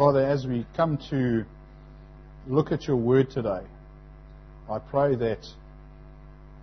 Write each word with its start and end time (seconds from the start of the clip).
Father, 0.00 0.24
as 0.24 0.46
we 0.46 0.64
come 0.74 0.96
to 1.10 1.44
look 2.48 2.72
at 2.72 2.88
your 2.88 2.96
word 2.96 3.28
today, 3.28 3.60
I 4.66 4.78
pray 4.78 5.14
that 5.14 5.46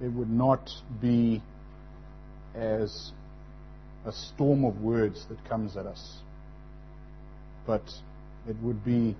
it 0.01 0.11
would 0.11 0.31
not 0.31 0.67
be 0.99 1.43
as 2.55 3.11
a 4.07 4.11
storm 4.11 4.65
of 4.65 4.81
words 4.81 5.23
that 5.29 5.37
comes 5.47 5.77
at 5.77 5.85
us, 5.85 6.17
but 7.67 7.83
it 8.49 8.55
would 8.63 8.83
be 8.83 9.15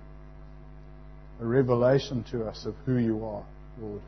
a 1.40 1.46
revelation 1.46 2.24
to 2.32 2.44
us 2.44 2.66
of 2.66 2.74
who 2.86 2.96
you 2.96 3.24
are, 3.24 3.44
Lord, 3.80 4.02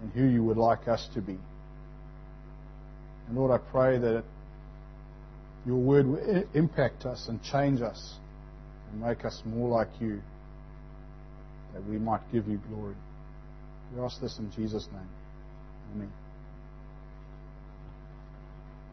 and 0.00 0.10
who 0.12 0.24
you 0.24 0.42
would 0.42 0.56
like 0.56 0.88
us 0.88 1.06
to 1.12 1.20
be. 1.20 1.36
And 3.28 3.36
Lord, 3.36 3.50
I 3.50 3.58
pray 3.58 3.98
that 3.98 4.24
your 5.66 5.76
word 5.76 6.06
will 6.06 6.44
impact 6.54 7.04
us 7.04 7.28
and 7.28 7.42
change 7.42 7.82
us 7.82 8.19
and 8.90 9.00
make 9.00 9.24
us 9.24 9.42
more 9.44 9.68
like 9.68 9.88
you, 10.00 10.20
that 11.74 11.86
we 11.86 11.98
might 11.98 12.20
give 12.32 12.48
you 12.48 12.60
glory. 12.68 12.94
We 13.94 14.02
ask 14.02 14.20
this 14.20 14.38
in 14.38 14.50
Jesus' 14.52 14.86
name. 14.92 15.08
Amen. 15.94 16.12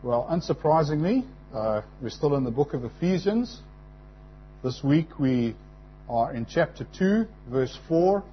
Well, 0.03 0.27
unsurprisingly, 0.31 1.25
uh, 1.53 1.81
we're 2.01 2.09
still 2.09 2.35
in 2.35 2.43
the 2.43 2.51
book 2.51 2.73
of 2.73 2.83
Ephesians. 2.83 3.61
This 4.63 4.83
week 4.83 5.19
we 5.19 5.55
are 6.09 6.33
in 6.33 6.45
chapter 6.45 6.85
2, 6.97 7.25
verse 7.49 7.77
4, 7.87 8.23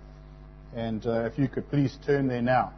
and 0.74 1.06
uh, 1.06 1.24
if 1.24 1.38
you 1.38 1.48
could 1.48 1.68
please 1.70 1.96
turn 2.06 2.28
there 2.28 2.42
now. 2.42 2.72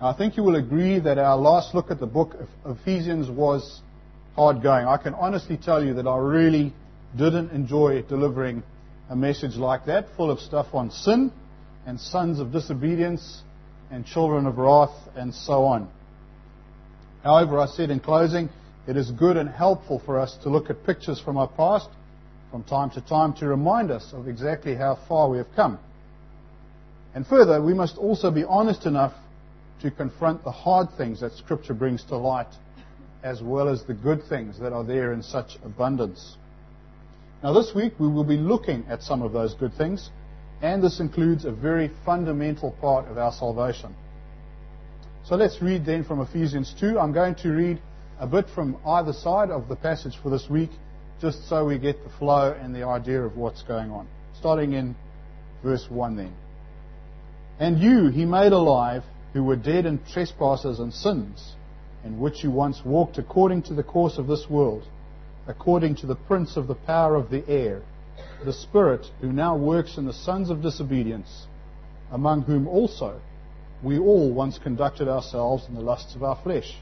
I 0.00 0.12
think 0.12 0.36
you 0.36 0.42
will 0.42 0.56
agree 0.56 0.98
that 0.98 1.18
our 1.18 1.36
last 1.36 1.74
look 1.74 1.90
at 1.90 2.00
the 2.00 2.06
book 2.06 2.34
of 2.64 2.78
Ephesians 2.78 3.30
was 3.30 3.80
hard 4.34 4.62
going. 4.62 4.86
I 4.86 4.96
can 4.96 5.14
honestly 5.14 5.56
tell 5.56 5.82
you 5.82 5.94
that 5.94 6.06
I 6.06 6.18
really 6.18 6.72
didn't 7.16 7.50
enjoy 7.50 8.02
delivering 8.02 8.62
a 9.08 9.16
message 9.16 9.56
like 9.56 9.86
that, 9.86 10.06
full 10.16 10.30
of 10.30 10.40
stuff 10.40 10.66
on 10.72 10.90
sin 10.90 11.32
and 11.86 12.00
sons 12.00 12.40
of 12.40 12.52
disobedience 12.52 13.42
and 13.90 14.06
children 14.06 14.46
of 14.46 14.58
wrath 14.58 14.94
and 15.14 15.34
so 15.34 15.64
on. 15.64 15.88
However, 17.22 17.58
I 17.58 17.66
said 17.66 17.90
in 17.90 18.00
closing, 18.00 18.48
it 18.86 18.96
is 18.96 19.10
good 19.10 19.36
and 19.36 19.48
helpful 19.48 20.00
for 20.04 20.18
us 20.18 20.36
to 20.42 20.50
look 20.50 20.70
at 20.70 20.84
pictures 20.84 21.20
from 21.20 21.36
our 21.36 21.48
past 21.48 21.88
from 22.54 22.62
time 22.62 22.88
to 22.88 23.00
time 23.00 23.32
to 23.32 23.48
remind 23.48 23.90
us 23.90 24.12
of 24.12 24.28
exactly 24.28 24.76
how 24.76 24.96
far 25.08 25.28
we 25.28 25.38
have 25.38 25.48
come. 25.56 25.76
And 27.12 27.26
further, 27.26 27.60
we 27.60 27.74
must 27.74 27.96
also 27.98 28.30
be 28.30 28.44
honest 28.44 28.86
enough 28.86 29.12
to 29.82 29.90
confront 29.90 30.44
the 30.44 30.52
hard 30.52 30.86
things 30.96 31.20
that 31.20 31.32
Scripture 31.32 31.74
brings 31.74 32.04
to 32.04 32.16
light, 32.16 32.46
as 33.24 33.42
well 33.42 33.68
as 33.68 33.82
the 33.82 33.92
good 33.92 34.22
things 34.28 34.56
that 34.60 34.72
are 34.72 34.84
there 34.84 35.12
in 35.12 35.20
such 35.20 35.56
abundance. 35.64 36.36
Now, 37.44 37.52
this 37.52 37.74
week 37.74 37.92
we 37.98 38.08
will 38.08 38.24
be 38.24 38.38
looking 38.38 38.86
at 38.88 39.02
some 39.02 39.20
of 39.20 39.32
those 39.32 39.52
good 39.52 39.74
things, 39.74 40.08
and 40.62 40.82
this 40.82 40.98
includes 40.98 41.44
a 41.44 41.52
very 41.52 41.90
fundamental 42.06 42.70
part 42.80 43.06
of 43.08 43.18
our 43.18 43.32
salvation. 43.32 43.94
So 45.26 45.36
let's 45.36 45.60
read 45.60 45.84
then 45.84 46.04
from 46.04 46.22
Ephesians 46.22 46.74
2. 46.80 46.98
I'm 46.98 47.12
going 47.12 47.34
to 47.34 47.50
read 47.50 47.82
a 48.18 48.26
bit 48.26 48.46
from 48.54 48.78
either 48.86 49.12
side 49.12 49.50
of 49.50 49.68
the 49.68 49.76
passage 49.76 50.14
for 50.22 50.30
this 50.30 50.48
week, 50.48 50.70
just 51.20 51.46
so 51.46 51.66
we 51.66 51.76
get 51.78 52.02
the 52.02 52.08
flow 52.18 52.56
and 52.58 52.74
the 52.74 52.84
idea 52.84 53.20
of 53.20 53.36
what's 53.36 53.62
going 53.62 53.90
on. 53.90 54.08
Starting 54.38 54.72
in 54.72 54.96
verse 55.62 55.84
1 55.90 56.16
then. 56.16 56.32
And 57.60 57.78
you 57.78 58.08
he 58.08 58.24
made 58.24 58.52
alive 58.52 59.02
who 59.34 59.44
were 59.44 59.56
dead 59.56 59.84
in 59.84 60.00
trespasses 60.10 60.78
and 60.80 60.94
sins, 60.94 61.56
in 62.06 62.18
which 62.18 62.42
you 62.42 62.50
once 62.50 62.80
walked 62.86 63.18
according 63.18 63.64
to 63.64 63.74
the 63.74 63.82
course 63.82 64.16
of 64.16 64.28
this 64.28 64.46
world, 64.48 64.88
according 65.46 65.94
to 65.96 66.06
the 66.06 66.14
prince 66.14 66.56
of 66.56 66.66
the 66.66 66.74
power 66.74 67.16
of 67.16 67.30
the 67.30 67.46
air, 67.48 67.82
the 68.44 68.52
Spirit 68.52 69.06
who 69.20 69.32
now 69.32 69.56
works 69.56 69.96
in 69.98 70.06
the 70.06 70.12
sons 70.12 70.50
of 70.50 70.62
disobedience, 70.62 71.46
among 72.10 72.42
whom 72.42 72.66
also 72.66 73.20
we 73.82 73.98
all 73.98 74.32
once 74.32 74.58
conducted 74.58 75.08
ourselves 75.08 75.66
in 75.68 75.74
the 75.74 75.80
lusts 75.80 76.14
of 76.14 76.22
our 76.22 76.36
flesh, 76.42 76.78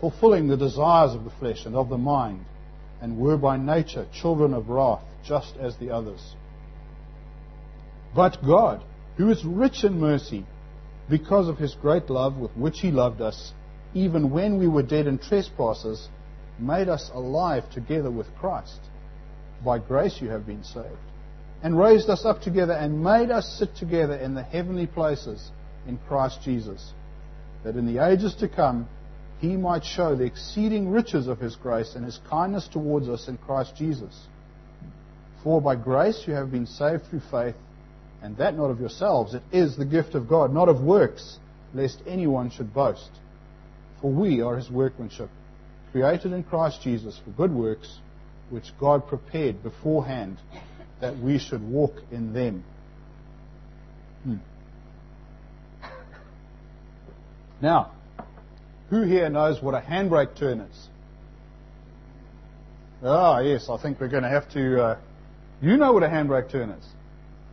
fulfilling 0.00 0.46
the 0.46 0.56
desires 0.56 1.14
of 1.14 1.24
the 1.24 1.30
flesh 1.30 1.66
and 1.66 1.74
of 1.74 1.88
the 1.88 1.98
mind, 1.98 2.44
and 3.00 3.18
were 3.18 3.36
by 3.36 3.56
nature 3.56 4.06
children 4.12 4.54
of 4.54 4.68
wrath, 4.68 5.02
just 5.24 5.56
as 5.56 5.76
the 5.76 5.90
others. 5.90 6.34
But 8.14 8.38
God, 8.44 8.82
who 9.16 9.30
is 9.30 9.44
rich 9.44 9.84
in 9.84 9.98
mercy, 9.98 10.46
because 11.08 11.48
of 11.48 11.58
his 11.58 11.74
great 11.74 12.08
love 12.10 12.36
with 12.36 12.56
which 12.56 12.80
he 12.80 12.90
loved 12.90 13.20
us, 13.20 13.52
even 13.94 14.30
when 14.30 14.58
we 14.58 14.68
were 14.68 14.82
dead 14.82 15.06
in 15.06 15.18
trespasses, 15.18 16.08
made 16.58 16.88
us 16.88 17.10
alive 17.12 17.70
together 17.70 18.10
with 18.10 18.26
Christ. 18.36 18.80
By 19.64 19.78
grace 19.78 20.18
you 20.20 20.28
have 20.30 20.46
been 20.46 20.64
saved. 20.64 20.86
And 21.62 21.78
raised 21.78 22.10
us 22.10 22.24
up 22.24 22.42
together 22.42 22.74
and 22.74 23.02
made 23.02 23.30
us 23.30 23.56
sit 23.58 23.74
together 23.76 24.14
in 24.14 24.34
the 24.34 24.42
heavenly 24.42 24.86
places 24.86 25.50
in 25.86 25.98
Christ 26.08 26.40
Jesus, 26.42 26.92
that 27.64 27.76
in 27.76 27.86
the 27.86 28.04
ages 28.04 28.34
to 28.36 28.48
come 28.48 28.88
he 29.40 29.56
might 29.56 29.84
show 29.84 30.14
the 30.14 30.24
exceeding 30.24 30.90
riches 30.90 31.28
of 31.28 31.38
his 31.38 31.56
grace 31.56 31.94
and 31.94 32.04
his 32.04 32.18
kindness 32.28 32.68
towards 32.68 33.08
us 33.08 33.28
in 33.28 33.36
Christ 33.38 33.74
Jesus. 33.76 34.26
For 35.42 35.60
by 35.60 35.76
grace 35.76 36.24
you 36.26 36.34
have 36.34 36.50
been 36.50 36.66
saved 36.66 37.06
through 37.06 37.22
faith 37.30 37.54
and 38.22 38.36
that 38.38 38.56
not 38.56 38.70
of 38.70 38.80
yourselves. 38.80 39.34
It 39.34 39.42
is 39.52 39.76
the 39.76 39.84
gift 39.84 40.14
of 40.14 40.28
God, 40.28 40.52
not 40.52 40.68
of 40.68 40.80
works, 40.80 41.38
lest 41.74 42.02
anyone 42.06 42.50
should 42.50 42.72
boast. 42.72 43.10
For 44.00 44.10
we 44.10 44.40
are 44.40 44.56
his 44.56 44.70
workmanship, 44.70 45.30
created 45.96 46.30
in 46.34 46.42
Christ 46.44 46.82
Jesus 46.82 47.18
for 47.24 47.30
good 47.30 47.50
works, 47.50 48.00
which 48.50 48.70
God 48.78 49.08
prepared 49.08 49.62
beforehand 49.62 50.36
that 51.00 51.18
we 51.18 51.38
should 51.38 51.66
walk 51.66 51.94
in 52.10 52.34
them. 52.34 52.62
Hmm. 54.22 54.36
Now, 57.62 57.92
who 58.90 59.04
here 59.04 59.30
knows 59.30 59.62
what 59.62 59.74
a 59.74 59.80
handbrake 59.80 60.36
turn 60.36 60.60
is? 60.60 60.88
Ah, 63.02 63.38
yes, 63.38 63.70
I 63.70 63.80
think 63.80 63.98
we're 63.98 64.08
going 64.08 64.24
to 64.24 64.28
have 64.28 64.50
to. 64.50 64.82
Uh, 64.82 64.98
you 65.62 65.78
know 65.78 65.94
what 65.94 66.02
a 66.02 66.08
handbrake 66.08 66.50
turn 66.52 66.68
is. 66.68 66.84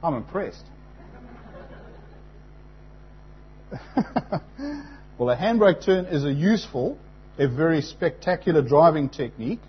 I'm 0.04 0.16
impressed. 0.16 0.66
well, 5.18 5.30
a 5.30 5.38
handbrake 5.38 5.86
turn 5.86 6.08
is 6.08 6.26
a 6.26 6.34
useful, 6.34 6.98
a 7.38 7.48
very 7.48 7.82
spectacular 7.82 8.62
driving 8.62 9.10
technique 9.10 9.60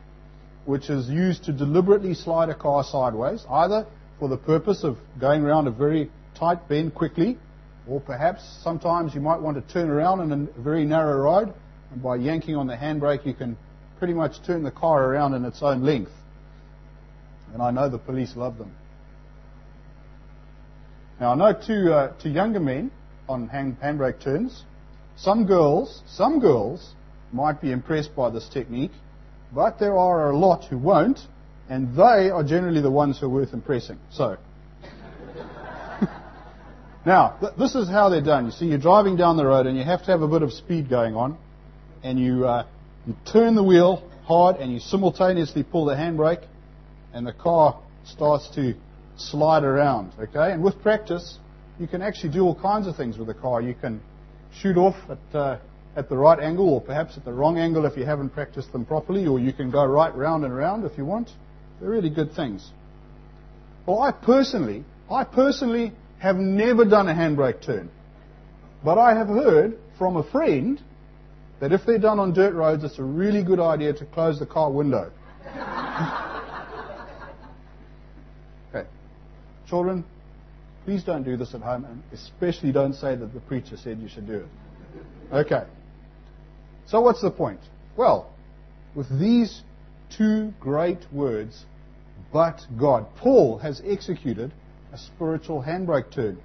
which 0.67 0.89
is 0.89 1.09
used 1.09 1.45
to 1.45 1.53
deliberately 1.53 2.15
slide 2.15 2.49
a 2.49 2.55
car 2.55 2.83
sideways, 2.85 3.45
either 3.51 3.87
for 4.19 4.29
the 4.29 4.37
purpose 4.37 4.83
of 4.83 4.97
going 5.21 5.43
around 5.43 5.67
a 5.67 5.71
very 5.71 6.11
tight 6.35 6.69
bend 6.69 6.95
quickly, 6.95 7.37
or 7.87 8.01
perhaps 8.01 8.43
sometimes 8.63 9.15
you 9.15 9.21
might 9.21 9.41
want 9.41 9.57
to 9.57 9.73
turn 9.73 9.91
around 9.91 10.21
in 10.21 10.33
a 10.33 10.61
very 10.61 10.85
narrow 10.85 11.19
road, 11.19 11.53
and 11.91 12.03
by 12.03 12.17
yanking 12.17 12.57
on 12.57 12.67
the 12.67 12.75
handbrake 12.75 13.27
you 13.27 13.35
can 13.35 13.57
pretty 13.99 14.15
much 14.15 14.43
turn 14.45 14.63
the 14.63 14.71
car 14.71 15.05
around 15.05 15.35
in 15.35 15.45
its 15.45 15.63
own 15.63 15.83
length. 15.83 16.13
And 17.53 17.63
I 17.63 17.71
know 17.71 17.89
the 17.89 17.99
police 17.99 18.35
love 18.35 18.59
them. 18.59 18.73
Now, 21.21 21.33
I 21.33 21.35
know 21.37 21.53
to, 21.67 21.95
uh, 21.95 22.13
to 22.23 22.29
younger 22.29 22.59
men 22.59 22.91
on 23.29 23.49
hand, 23.49 23.77
handbrake 23.81 24.21
turns, 24.21 24.65
some 25.17 25.47
girls, 25.47 26.03
some 26.07 26.41
girls 26.41 26.95
might 27.35 27.61
be 27.61 27.73
impressed 27.73 28.15
by 28.15 28.31
this 28.31 28.49
technique, 28.49 28.93
but 29.53 29.79
there 29.79 29.99
are 29.99 30.31
a 30.31 30.37
lot 30.37 30.65
who 30.67 30.79
won't, 30.79 31.19
and 31.69 31.95
they 31.97 32.31
are 32.31 32.45
generally 32.45 32.81
the 32.81 32.91
ones 32.91 33.19
who 33.19 33.27
are 33.27 33.31
worth 33.31 33.53
impressing. 33.53 33.99
So, 34.11 34.37
now, 37.07 37.37
th- 37.41 37.55
this 37.59 37.75
is 37.75 37.89
how 37.89 38.09
they're 38.09 38.21
done. 38.21 38.47
You 38.47 38.53
see, 38.53 38.67
you're 38.67 38.79
driving 38.79 39.17
down 39.17 39.37
the 39.37 39.47
road 39.47 39.67
and 39.67 39.77
you 39.77 39.85
have 39.85 40.05
to 40.05 40.11
have 40.13 40.23
a 40.23 40.29
bit 40.29 40.43
of 40.43 40.53
speed 40.53 40.89
going 40.89 41.15
on, 41.17 41.37
and 42.03 42.19
you, 42.19 42.47
uh, 42.47 42.67
you 43.07 43.17
turn 43.31 43.57
the 43.57 43.65
wheel 43.65 44.09
hard 44.27 44.57
and 44.57 44.73
you 44.73 44.79
simultaneously 44.79 45.65
pull 45.65 45.85
the 45.85 45.95
handbrake, 45.95 46.45
and 47.13 47.27
the 47.27 47.33
car 47.33 47.81
starts 48.05 48.49
to 48.55 48.75
slide 49.17 49.65
around, 49.65 50.13
okay? 50.19 50.53
And 50.53 50.63
with 50.63 50.81
practice, 50.83 51.39
you 51.79 51.87
can 51.87 52.03
actually 52.03 52.33
do 52.33 52.43
all 52.43 52.55
kinds 52.55 52.87
of 52.87 52.97
things 52.97 53.19
with 53.19 53.27
the 53.27 53.35
car. 53.35 53.61
You 53.61 53.75
can 53.75 54.01
shoot 54.61 54.77
off 54.77 54.97
at, 55.09 55.37
uh, 55.37 55.59
at 55.97 56.09
the 56.09 56.17
right 56.17 56.39
angle 56.41 56.69
or 56.69 56.81
perhaps 56.81 57.17
at 57.17 57.25
the 57.25 57.33
wrong 57.33 57.59
angle 57.59 57.87
if 57.87 57.97
you 57.97 58.05
haven't 58.05 58.31
practiced 58.31 58.73
them 58.73 58.85
properly, 58.85 59.27
or 59.27 59.39
you 59.39 59.53
can 59.53 59.71
go 59.71 59.85
right 59.85 60.15
round 60.15 60.45
and 60.45 60.55
round 60.55 60.85
if 60.85 60.99
you 60.99 61.05
want. 61.05 61.31
They're 61.81 61.91
really 61.91 62.11
good 62.11 62.33
things. 62.33 62.71
Well, 63.87 64.01
I 64.01 64.13
personally, 64.13 64.85
I 65.11 65.25
personally 65.25 65.93
have 66.19 66.37
never 66.37 66.85
done 66.85 67.09
a 67.09 67.15
handbrake 67.15 67.65
turn. 67.65 67.91
But 68.83 68.99
I 68.99 69.15
have 69.15 69.29
heard 69.29 69.79
from 69.99 70.17
a 70.17 70.25
friend 70.31 70.81
that 71.61 71.73
if 71.73 71.87
they're 71.87 71.99
done 71.99 72.19
on 72.19 72.33
dirt 72.33 72.55
roads, 72.55 72.85
it's 72.85 72.99
a 72.99 73.05
really 73.05 73.43
good 73.43 73.61
idea 73.61 73.93
to 73.95 74.05
close 74.07 74.39
the 74.39 74.47
car 74.47 74.71
window. 74.71 75.11
Okay. 78.75 78.89
Children, 79.69 80.05
please 80.85 81.05
don't 81.05 81.23
do 81.23 81.37
this 81.37 81.55
at 81.55 81.61
home, 81.61 81.85
and 81.85 82.03
especially 82.13 82.73
don't 82.73 82.95
say 82.95 83.15
that 83.15 83.33
the 83.33 83.39
preacher 83.39 83.77
said 83.77 84.01
you 84.01 84.09
should 84.09 84.27
do 84.27 84.39
it. 84.39 84.49
Okay. 85.33 85.63
So, 86.87 87.01
what's 87.01 87.23
the 87.23 87.31
point? 87.31 87.61
Well, 87.97 88.31
with 88.95 89.09
these 89.19 89.63
two 90.17 90.53
great 90.61 91.01
words, 91.13 91.65
but 92.33 92.61
God. 92.79 93.07
Paul 93.17 93.59
has 93.59 93.81
executed 93.85 94.53
a 94.93 94.99
spiritual 94.99 95.63
handbrake 95.63 96.13
turn. 96.13 96.39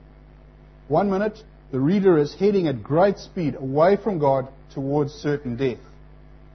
One 0.87 1.09
minute, 1.09 1.39
the 1.71 1.79
reader 1.79 2.17
is 2.17 2.33
heading 2.33 2.67
at 2.67 2.81
great 2.81 3.17
speed 3.17 3.55
away 3.55 3.97
from 3.97 4.19
God 4.19 4.47
towards 4.73 5.13
certain 5.13 5.55
death. 5.55 5.79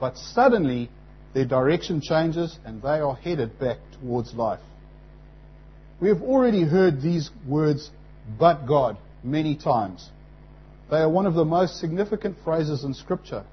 But 0.00 0.16
suddenly, 0.16 0.90
their 1.34 1.44
direction 1.44 2.00
changes 2.00 2.58
and 2.64 2.82
they 2.82 3.00
are 3.00 3.14
headed 3.14 3.58
back 3.58 3.78
towards 4.00 4.34
life. 4.34 4.60
We 6.00 6.08
have 6.08 6.22
already 6.22 6.62
heard 6.62 7.00
these 7.00 7.30
words, 7.46 7.90
but 8.38 8.66
God, 8.66 8.98
many 9.22 9.56
times. 9.56 10.10
They 10.90 10.98
are 10.98 11.08
one 11.08 11.26
of 11.26 11.34
the 11.34 11.44
most 11.44 11.78
significant 11.78 12.36
phrases 12.44 12.84
in 12.84 12.94
Scripture. 12.94 13.44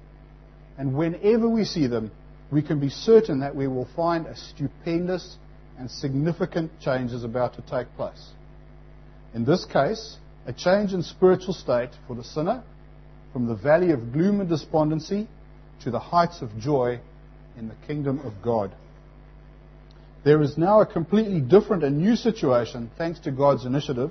And 0.78 0.96
whenever 0.96 1.48
we 1.48 1.64
see 1.64 1.86
them, 1.86 2.10
we 2.50 2.62
can 2.62 2.80
be 2.80 2.88
certain 2.88 3.40
that 3.40 3.54
we 3.54 3.66
will 3.66 3.88
find 3.96 4.26
a 4.26 4.36
stupendous 4.36 5.36
and 5.78 5.90
significant 5.90 6.70
change 6.80 7.12
is 7.12 7.24
about 7.24 7.54
to 7.54 7.62
take 7.62 7.94
place. 7.96 8.30
In 9.34 9.44
this 9.44 9.64
case, 9.64 10.18
a 10.46 10.52
change 10.52 10.92
in 10.92 11.02
spiritual 11.02 11.54
state 11.54 11.90
for 12.06 12.14
the 12.14 12.24
sinner 12.24 12.62
from 13.32 13.46
the 13.46 13.54
valley 13.54 13.90
of 13.92 14.12
gloom 14.12 14.40
and 14.40 14.48
despondency 14.48 15.26
to 15.82 15.90
the 15.90 15.98
heights 15.98 16.42
of 16.42 16.56
joy 16.58 17.00
in 17.56 17.68
the 17.68 17.74
kingdom 17.86 18.20
of 18.20 18.34
God. 18.42 18.70
There 20.24 20.42
is 20.42 20.56
now 20.56 20.80
a 20.80 20.86
completely 20.86 21.40
different 21.40 21.82
and 21.82 21.98
new 21.98 22.14
situation 22.14 22.90
thanks 22.96 23.18
to 23.20 23.32
God's 23.32 23.64
initiative, 23.64 24.10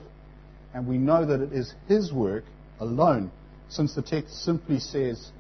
and 0.74 0.88
we 0.88 0.98
know 0.98 1.26
that 1.26 1.42
it 1.42 1.54
is 1.54 1.74
His 1.88 2.12
work 2.12 2.44
alone, 2.80 3.32
since 3.70 3.94
the 3.96 4.02
text 4.02 4.44
simply 4.44 4.80
says, 4.80 5.32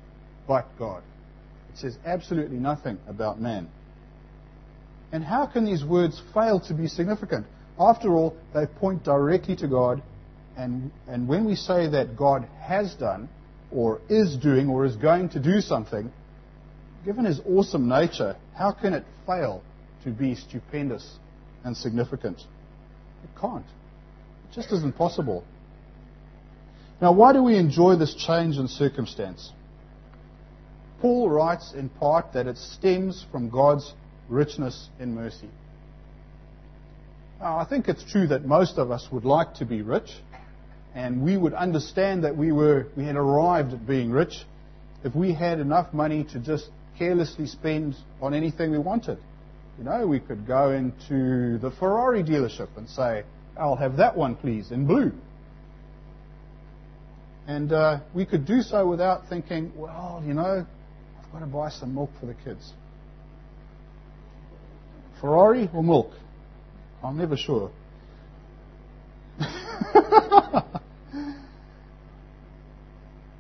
but 0.47 0.67
God. 0.77 1.03
It 1.73 1.79
says 1.79 1.97
absolutely 2.05 2.57
nothing 2.57 2.97
about 3.07 3.39
man. 3.39 3.69
And 5.11 5.23
how 5.23 5.45
can 5.45 5.65
these 5.65 5.83
words 5.83 6.21
fail 6.33 6.59
to 6.61 6.73
be 6.73 6.87
significant? 6.87 7.45
After 7.79 8.13
all, 8.13 8.35
they 8.53 8.65
point 8.65 9.03
directly 9.03 9.55
to 9.57 9.67
God, 9.67 10.01
and, 10.57 10.91
and 11.07 11.27
when 11.27 11.45
we 11.45 11.55
say 11.55 11.89
that 11.89 12.15
God 12.17 12.47
has 12.61 12.93
done, 12.95 13.29
or 13.71 14.01
is 14.09 14.35
doing, 14.37 14.69
or 14.69 14.85
is 14.85 14.95
going 14.95 15.29
to 15.29 15.39
do 15.39 15.61
something, 15.61 16.11
given 17.05 17.25
his 17.25 17.39
awesome 17.47 17.87
nature, 17.87 18.35
how 18.55 18.71
can 18.71 18.93
it 18.93 19.05
fail 19.25 19.63
to 20.03 20.11
be 20.11 20.35
stupendous 20.35 21.17
and 21.63 21.75
significant? 21.75 22.39
It 23.23 23.29
can't. 23.39 23.65
It 23.65 24.55
just 24.55 24.71
isn't 24.71 24.97
possible. 24.97 25.43
Now, 27.01 27.13
why 27.13 27.33
do 27.33 27.41
we 27.41 27.57
enjoy 27.57 27.95
this 27.95 28.13
change 28.13 28.57
in 28.57 28.67
circumstance? 28.67 29.51
Paul 31.01 31.31
writes 31.31 31.73
in 31.73 31.89
part 31.89 32.33
that 32.33 32.45
it 32.45 32.57
stems 32.57 33.25
from 33.31 33.49
God's 33.49 33.91
richness 34.29 34.87
in 34.99 35.15
mercy. 35.15 35.49
Now, 37.39 37.57
I 37.57 37.65
think 37.65 37.87
it's 37.87 38.03
true 38.03 38.27
that 38.27 38.45
most 38.45 38.77
of 38.77 38.91
us 38.91 39.07
would 39.11 39.25
like 39.25 39.55
to 39.55 39.65
be 39.65 39.81
rich, 39.81 40.11
and 40.93 41.23
we 41.23 41.37
would 41.37 41.55
understand 41.55 42.23
that 42.23 42.37
we, 42.37 42.51
were, 42.51 42.85
we 42.95 43.03
had 43.03 43.15
arrived 43.15 43.73
at 43.73 43.87
being 43.87 44.11
rich 44.11 44.45
if 45.03 45.15
we 45.15 45.33
had 45.33 45.59
enough 45.59 45.91
money 45.91 46.23
to 46.33 46.39
just 46.39 46.69
carelessly 46.99 47.47
spend 47.47 47.95
on 48.21 48.35
anything 48.35 48.69
we 48.69 48.77
wanted. 48.77 49.17
You 49.79 49.85
know, 49.85 50.05
we 50.05 50.19
could 50.19 50.45
go 50.45 50.71
into 50.71 51.57
the 51.57 51.71
Ferrari 51.79 52.23
dealership 52.23 52.69
and 52.77 52.87
say, 52.87 53.23
I'll 53.57 53.75
have 53.75 53.97
that 53.97 54.15
one, 54.15 54.35
please, 54.35 54.69
in 54.69 54.85
blue. 54.85 55.11
And 57.47 57.73
uh, 57.73 58.01
we 58.13 58.27
could 58.27 58.45
do 58.45 58.61
so 58.61 58.87
without 58.87 59.27
thinking, 59.29 59.71
well, 59.75 60.23
you 60.23 60.35
know, 60.35 60.67
I've 61.31 61.39
got 61.39 61.45
to 61.45 61.51
buy 61.51 61.69
some 61.69 61.95
milk 61.95 62.09
for 62.19 62.25
the 62.25 62.33
kids. 62.33 62.73
Ferrari 65.21 65.69
or 65.73 65.81
milk? 65.81 66.11
I'm 67.01 67.17
never 67.17 67.37
sure. 67.37 67.71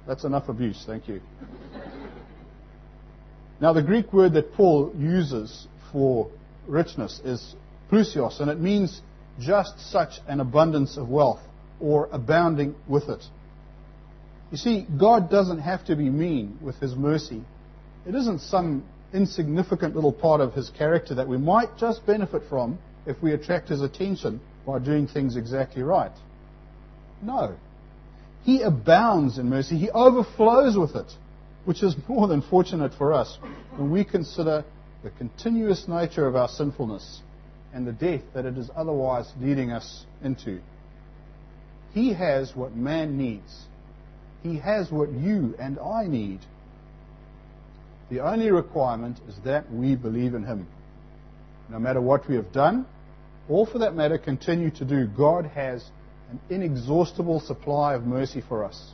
That's 0.07 0.23
enough 0.23 0.47
abuse, 0.47 0.81
thank 0.85 1.09
you. 1.09 1.19
Now, 3.59 3.73
the 3.73 3.83
Greek 3.83 4.13
word 4.13 4.33
that 4.33 4.53
Paul 4.53 4.93
uses 4.97 5.67
for 5.91 6.31
richness 6.67 7.19
is 7.25 7.55
plousios, 7.91 8.39
and 8.39 8.49
it 8.49 8.59
means 8.59 9.01
just 9.39 9.91
such 9.91 10.13
an 10.27 10.39
abundance 10.39 10.97
of 10.97 11.09
wealth 11.09 11.41
or 11.79 12.07
abounding 12.11 12.75
with 12.87 13.09
it. 13.09 13.23
You 14.49 14.57
see, 14.57 14.87
God 14.99 15.29
doesn't 15.29 15.59
have 15.59 15.85
to 15.85 15.95
be 15.95 16.09
mean 16.09 16.57
with 16.61 16.75
His 16.77 16.95
mercy. 16.95 17.43
It 18.07 18.15
isn't 18.15 18.39
some 18.39 18.83
insignificant 19.13 19.95
little 19.95 20.13
part 20.13 20.41
of 20.41 20.53
His 20.53 20.69
character 20.69 21.15
that 21.15 21.27
we 21.27 21.37
might 21.37 21.77
just 21.77 22.05
benefit 22.05 22.43
from 22.49 22.79
if 23.05 23.21
we 23.21 23.33
attract 23.33 23.69
His 23.69 23.81
attention 23.81 24.41
by 24.65 24.79
doing 24.79 25.07
things 25.07 25.35
exactly 25.35 25.83
right. 25.83 26.11
No. 27.21 27.55
He 28.43 28.61
abounds 28.61 29.37
in 29.37 29.49
mercy. 29.49 29.77
He 29.77 29.89
overflows 29.91 30.77
with 30.77 30.95
it 30.95 31.13
which 31.65 31.83
is 31.83 31.95
more 32.07 32.27
than 32.27 32.41
fortunate 32.41 32.93
for 32.97 33.13
us 33.13 33.37
when 33.75 33.91
we 33.91 34.03
consider 34.03 34.63
the 35.03 35.09
continuous 35.11 35.87
nature 35.87 36.27
of 36.27 36.35
our 36.35 36.47
sinfulness 36.47 37.21
and 37.73 37.87
the 37.87 37.91
death 37.91 38.21
that 38.33 38.45
it 38.45 38.57
is 38.57 38.69
otherwise 38.75 39.31
leading 39.39 39.71
us 39.71 40.05
into. 40.23 40.59
He 41.93 42.13
has 42.13 42.55
what 42.55 42.75
man 42.75 43.17
needs. 43.17 43.65
He 44.43 44.57
has 44.59 44.91
what 44.91 45.11
you 45.11 45.55
and 45.59 45.77
I 45.79 46.07
need. 46.07 46.39
The 48.11 48.19
only 48.19 48.51
requirement 48.51 49.21
is 49.29 49.35
that 49.45 49.71
we 49.71 49.95
believe 49.95 50.33
in 50.33 50.43
Him. 50.43 50.67
No 51.69 51.79
matter 51.79 52.01
what 52.01 52.27
we 52.27 52.35
have 52.35 52.51
done, 52.51 52.85
or 53.47 53.65
for 53.65 53.79
that 53.79 53.95
matter 53.95 54.17
continue 54.17 54.69
to 54.71 54.83
do, 54.83 55.07
God 55.07 55.45
has 55.45 55.89
an 56.29 56.37
inexhaustible 56.49 57.39
supply 57.39 57.93
of 57.93 58.03
mercy 58.03 58.41
for 58.41 58.65
us, 58.65 58.91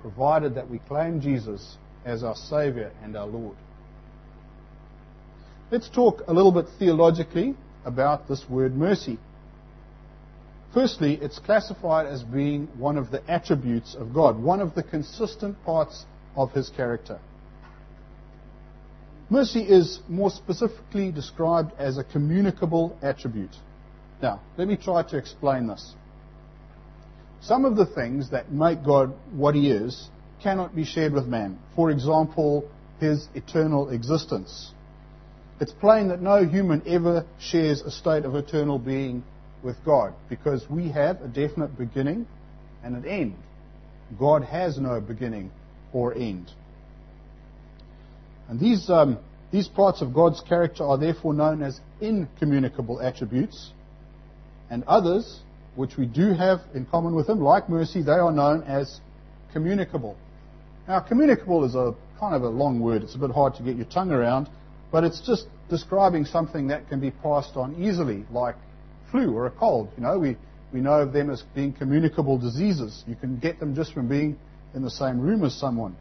provided 0.00 0.54
that 0.54 0.70
we 0.70 0.78
claim 0.78 1.20
Jesus 1.20 1.76
as 2.04 2.22
our 2.22 2.36
Savior 2.36 2.92
and 3.02 3.16
our 3.16 3.26
Lord. 3.26 3.56
Let's 5.72 5.88
talk 5.88 6.22
a 6.28 6.32
little 6.32 6.52
bit 6.52 6.66
theologically 6.78 7.56
about 7.84 8.28
this 8.28 8.48
word 8.48 8.76
mercy. 8.76 9.18
Firstly, 10.72 11.18
it's 11.20 11.40
classified 11.40 12.06
as 12.06 12.22
being 12.22 12.68
one 12.78 12.96
of 12.96 13.10
the 13.10 13.28
attributes 13.28 13.96
of 13.96 14.14
God, 14.14 14.40
one 14.40 14.60
of 14.60 14.76
the 14.76 14.84
consistent 14.84 15.64
parts 15.64 16.04
of 16.36 16.52
His 16.52 16.68
character. 16.68 17.18
Mercy 19.28 19.60
is 19.60 20.00
more 20.08 20.30
specifically 20.30 21.10
described 21.10 21.72
as 21.78 21.98
a 21.98 22.04
communicable 22.04 22.96
attribute. 23.02 23.56
Now, 24.22 24.40
let 24.56 24.68
me 24.68 24.76
try 24.76 25.02
to 25.02 25.16
explain 25.16 25.66
this. 25.66 25.94
Some 27.40 27.64
of 27.64 27.76
the 27.76 27.86
things 27.86 28.30
that 28.30 28.52
make 28.52 28.84
God 28.84 29.12
what 29.32 29.54
He 29.54 29.70
is 29.70 30.08
cannot 30.42 30.74
be 30.74 30.84
shared 30.84 31.12
with 31.12 31.26
man. 31.26 31.58
For 31.74 31.90
example, 31.90 32.68
his 33.00 33.28
eternal 33.34 33.90
existence. 33.90 34.72
It's 35.60 35.72
plain 35.72 36.08
that 36.08 36.20
no 36.20 36.44
human 36.44 36.82
ever 36.86 37.24
shares 37.38 37.80
a 37.82 37.90
state 37.90 38.24
of 38.24 38.34
eternal 38.34 38.78
being 38.78 39.24
with 39.62 39.76
God 39.84 40.14
because 40.28 40.68
we 40.68 40.88
have 40.90 41.20
a 41.22 41.28
definite 41.28 41.76
beginning 41.78 42.26
and 42.84 42.96
an 42.96 43.06
end. 43.06 43.36
God 44.18 44.44
has 44.44 44.78
no 44.78 45.00
beginning 45.00 45.50
or 45.92 46.14
end. 46.14 46.50
And 48.48 48.60
these, 48.60 48.88
um, 48.90 49.18
these 49.50 49.68
parts 49.68 50.02
of 50.02 50.14
God's 50.14 50.40
character 50.40 50.84
are 50.84 50.98
therefore 50.98 51.34
known 51.34 51.62
as 51.62 51.80
incommunicable 52.00 53.00
attributes, 53.00 53.72
and 54.70 54.84
others, 54.84 55.40
which 55.74 55.96
we 55.96 56.06
do 56.06 56.32
have 56.32 56.60
in 56.74 56.86
common 56.86 57.14
with 57.14 57.28
Him, 57.28 57.40
like 57.40 57.68
mercy, 57.68 58.02
they 58.02 58.12
are 58.12 58.32
known 58.32 58.62
as 58.64 59.00
communicable. 59.52 60.16
Now, 60.88 61.00
communicable 61.00 61.64
is 61.64 61.74
a 61.74 61.94
kind 62.18 62.34
of 62.34 62.42
a 62.42 62.48
long 62.48 62.80
word. 62.80 63.02
It's 63.02 63.14
a 63.14 63.18
bit 63.18 63.30
hard 63.30 63.54
to 63.56 63.62
get 63.62 63.76
your 63.76 63.86
tongue 63.86 64.10
around, 64.10 64.48
but 64.90 65.04
it's 65.04 65.20
just 65.20 65.46
describing 65.68 66.24
something 66.24 66.68
that 66.68 66.88
can 66.88 67.00
be 67.00 67.10
passed 67.10 67.56
on 67.56 67.82
easily, 67.82 68.24
like 68.30 68.54
flu 69.10 69.34
or 69.34 69.46
a 69.46 69.50
cold. 69.50 69.90
You 69.96 70.04
know, 70.04 70.18
we, 70.18 70.36
we 70.72 70.80
know 70.80 71.00
of 71.00 71.12
them 71.12 71.30
as 71.30 71.42
being 71.54 71.72
communicable 71.72 72.38
diseases. 72.38 73.04
You 73.06 73.16
can 73.16 73.38
get 73.38 73.58
them 73.58 73.74
just 73.74 73.92
from 73.92 74.08
being 74.08 74.38
in 74.74 74.82
the 74.82 74.90
same 74.90 75.20
room 75.20 75.44
as 75.44 75.54
someone. 75.54 75.96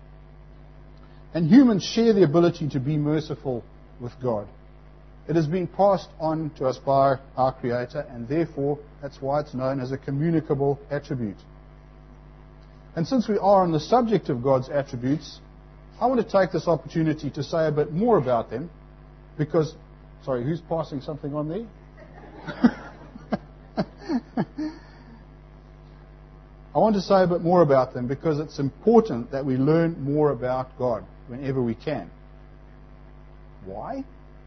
And 1.35 1.49
humans 1.49 1.83
share 1.83 2.13
the 2.13 2.23
ability 2.23 2.69
to 2.69 2.79
be 2.79 2.95
merciful 2.95 3.61
with 3.99 4.13
God. 4.23 4.47
It 5.27 5.35
has 5.35 5.47
been 5.47 5.67
passed 5.67 6.07
on 6.17 6.49
to 6.57 6.65
us 6.65 6.77
by 6.77 7.17
our 7.35 7.51
Creator, 7.51 8.07
and 8.09 8.25
therefore 8.25 8.79
that's 9.01 9.21
why 9.21 9.41
it's 9.41 9.53
known 9.53 9.81
as 9.81 9.91
a 9.91 9.97
communicable 9.97 10.79
attribute. 10.89 11.35
And 12.95 13.05
since 13.05 13.27
we 13.27 13.37
are 13.37 13.63
on 13.63 13.73
the 13.73 13.81
subject 13.81 14.29
of 14.29 14.41
God's 14.41 14.69
attributes, 14.69 15.41
I 15.99 16.07
want 16.07 16.25
to 16.25 16.31
take 16.31 16.53
this 16.53 16.69
opportunity 16.69 17.29
to 17.31 17.43
say 17.43 17.67
a 17.67 17.71
bit 17.71 17.91
more 17.91 18.17
about 18.17 18.49
them 18.49 18.69
because, 19.37 19.75
sorry, 20.23 20.45
who's 20.45 20.61
passing 20.61 21.01
something 21.01 21.33
on 21.33 21.49
there? 21.49 21.67
I 26.73 26.79
want 26.79 26.95
to 26.95 27.01
say 27.01 27.23
a 27.23 27.27
bit 27.27 27.41
more 27.41 27.61
about 27.61 27.93
them 27.93 28.07
because 28.07 28.39
it's 28.39 28.57
important 28.57 29.31
that 29.31 29.45
we 29.45 29.57
learn 29.57 30.01
more 30.01 30.31
about 30.31 30.77
God 30.77 31.05
whenever 31.27 31.61
we 31.61 31.75
can. 31.75 32.09
Why? 33.65 34.03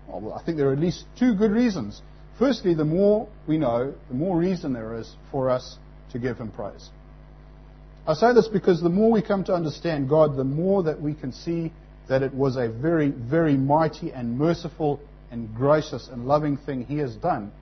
Well, 0.09 0.33
I 0.33 0.43
think 0.43 0.57
there 0.57 0.69
are 0.69 0.73
at 0.73 0.79
least 0.79 1.05
two 1.19 1.35
good 1.35 1.51
reasons. 1.51 2.01
Firstly, 2.39 2.75
the 2.75 2.85
more 2.85 3.29
we 3.47 3.59
know, 3.59 3.95
the 4.09 4.15
more 4.15 4.39
reason 4.39 4.73
there 4.73 4.99
is 4.99 5.13
for 5.31 5.51
us 5.51 5.77
to 6.13 6.19
give 6.19 6.39
Him 6.39 6.51
praise. 6.51 6.89
I 8.07 8.15
say 8.15 8.33
this 8.33 8.49
because 8.49 8.81
the 8.81 8.89
more 8.89 9.11
we 9.11 9.21
come 9.21 9.45
to 9.45 9.53
understand 9.53 10.09
God, 10.09 10.37
the 10.37 10.45
more 10.45 10.83
that 10.85 11.01
we 11.01 11.15
can 11.15 11.33
see 11.33 11.73
that 12.09 12.23
it 12.23 12.33
was 12.33 12.57
a 12.57 12.69
very, 12.69 13.11
very 13.11 13.57
mighty 13.57 14.13
and 14.13 14.39
merciful 14.39 15.01
and 15.31 15.55
gracious 15.55 16.09
and 16.11 16.27
loving 16.27 16.57
thing 16.57 16.85
He 16.85 16.97
has 16.99 17.15
done 17.17 17.53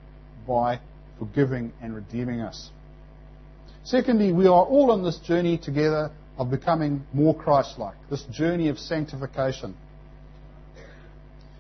by 0.47 0.79
forgiving 1.19 1.73
and 1.83 1.95
redeeming 1.95 2.41
us. 2.41 2.71
Secondly, 3.83 4.33
we 4.33 4.47
are 4.47 4.65
all 4.65 4.93
on 4.93 5.03
this 5.03 5.19
journey 5.19 5.59
together 5.59 6.11
of 6.39 6.51
becoming 6.51 7.05
more 7.13 7.35
Christ-like, 7.35 7.97
this 8.11 8.23
journey 8.25 8.69
of 8.69 8.79
sanctification. 8.79 9.75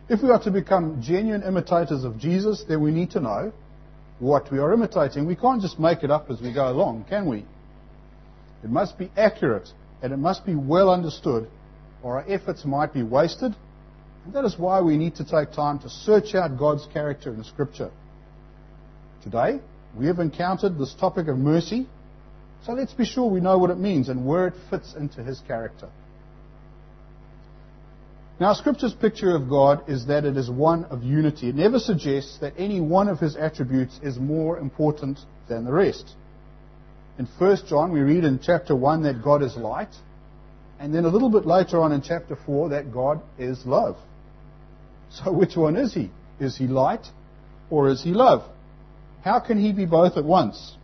If 0.08 0.22
we 0.22 0.30
are 0.30 0.42
to 0.44 0.50
become 0.50 1.02
genuine 1.02 1.42
imitators 1.42 2.04
of 2.04 2.18
Jesus, 2.18 2.64
then 2.68 2.82
we 2.82 2.92
need 2.92 3.10
to 3.12 3.20
know 3.20 3.52
what 4.18 4.50
we 4.52 4.58
are 4.58 4.72
imitating. 4.72 5.26
We 5.26 5.36
can't 5.36 5.60
just 5.60 5.78
make 5.80 6.02
it 6.02 6.10
up 6.10 6.30
as 6.30 6.40
we 6.40 6.52
go 6.52 6.70
along, 6.70 7.06
can 7.08 7.28
we? 7.28 7.44
It 8.62 8.70
must 8.70 8.98
be 8.98 9.10
accurate 9.16 9.68
and 10.02 10.12
it 10.12 10.18
must 10.18 10.46
be 10.46 10.54
well 10.54 10.90
understood, 10.90 11.48
or 12.02 12.18
our 12.18 12.24
efforts 12.30 12.64
might 12.64 12.92
be 12.92 13.02
wasted. 13.02 13.54
And 14.24 14.34
that 14.34 14.44
is 14.44 14.58
why 14.58 14.80
we 14.80 14.96
need 14.96 15.16
to 15.16 15.24
take 15.24 15.52
time 15.52 15.78
to 15.80 15.88
search 15.88 16.34
out 16.34 16.58
God's 16.58 16.86
character 16.92 17.32
in 17.32 17.42
Scripture. 17.44 17.90
Today, 19.22 19.60
we 19.96 20.06
have 20.06 20.18
encountered 20.18 20.78
this 20.78 20.94
topic 20.94 21.28
of 21.28 21.38
mercy, 21.38 21.88
so 22.66 22.72
let's 22.72 22.92
be 22.92 23.04
sure 23.04 23.30
we 23.30 23.40
know 23.40 23.58
what 23.58 23.70
it 23.70 23.78
means 23.78 24.08
and 24.08 24.26
where 24.26 24.48
it 24.48 24.54
fits 24.68 24.94
into 24.94 25.22
His 25.22 25.40
character. 25.46 25.88
Now, 28.40 28.54
Scripture's 28.54 28.92
picture 28.92 29.36
of 29.36 29.48
God 29.48 29.88
is 29.88 30.06
that 30.08 30.24
it 30.24 30.36
is 30.36 30.50
one 30.50 30.84
of 30.86 31.04
unity. 31.04 31.48
It 31.48 31.54
never 31.54 31.78
suggests 31.78 32.38
that 32.40 32.54
any 32.58 32.80
one 32.80 33.08
of 33.08 33.20
His 33.20 33.36
attributes 33.36 34.00
is 34.02 34.18
more 34.18 34.58
important 34.58 35.20
than 35.48 35.64
the 35.64 35.72
rest. 35.72 36.10
In 37.18 37.26
1 37.38 37.58
John, 37.68 37.92
we 37.92 38.00
read 38.00 38.24
in 38.24 38.40
chapter 38.42 38.74
1 38.74 39.04
that 39.04 39.22
God 39.22 39.44
is 39.44 39.56
light, 39.56 39.94
and 40.80 40.92
then 40.92 41.04
a 41.04 41.08
little 41.08 41.30
bit 41.30 41.46
later 41.46 41.80
on 41.80 41.92
in 41.92 42.02
chapter 42.02 42.36
4 42.44 42.70
that 42.70 42.92
God 42.92 43.22
is 43.38 43.64
love. 43.64 43.96
So 45.10 45.32
which 45.32 45.56
one 45.56 45.76
is 45.76 45.94
He? 45.94 46.10
Is 46.40 46.56
He 46.56 46.66
light 46.66 47.06
or 47.70 47.88
is 47.88 48.02
He 48.02 48.10
love? 48.10 48.42
How 49.22 49.38
can 49.38 49.58
He 49.58 49.72
be 49.72 49.86
both 49.86 50.16
at 50.16 50.24
once? 50.24 50.76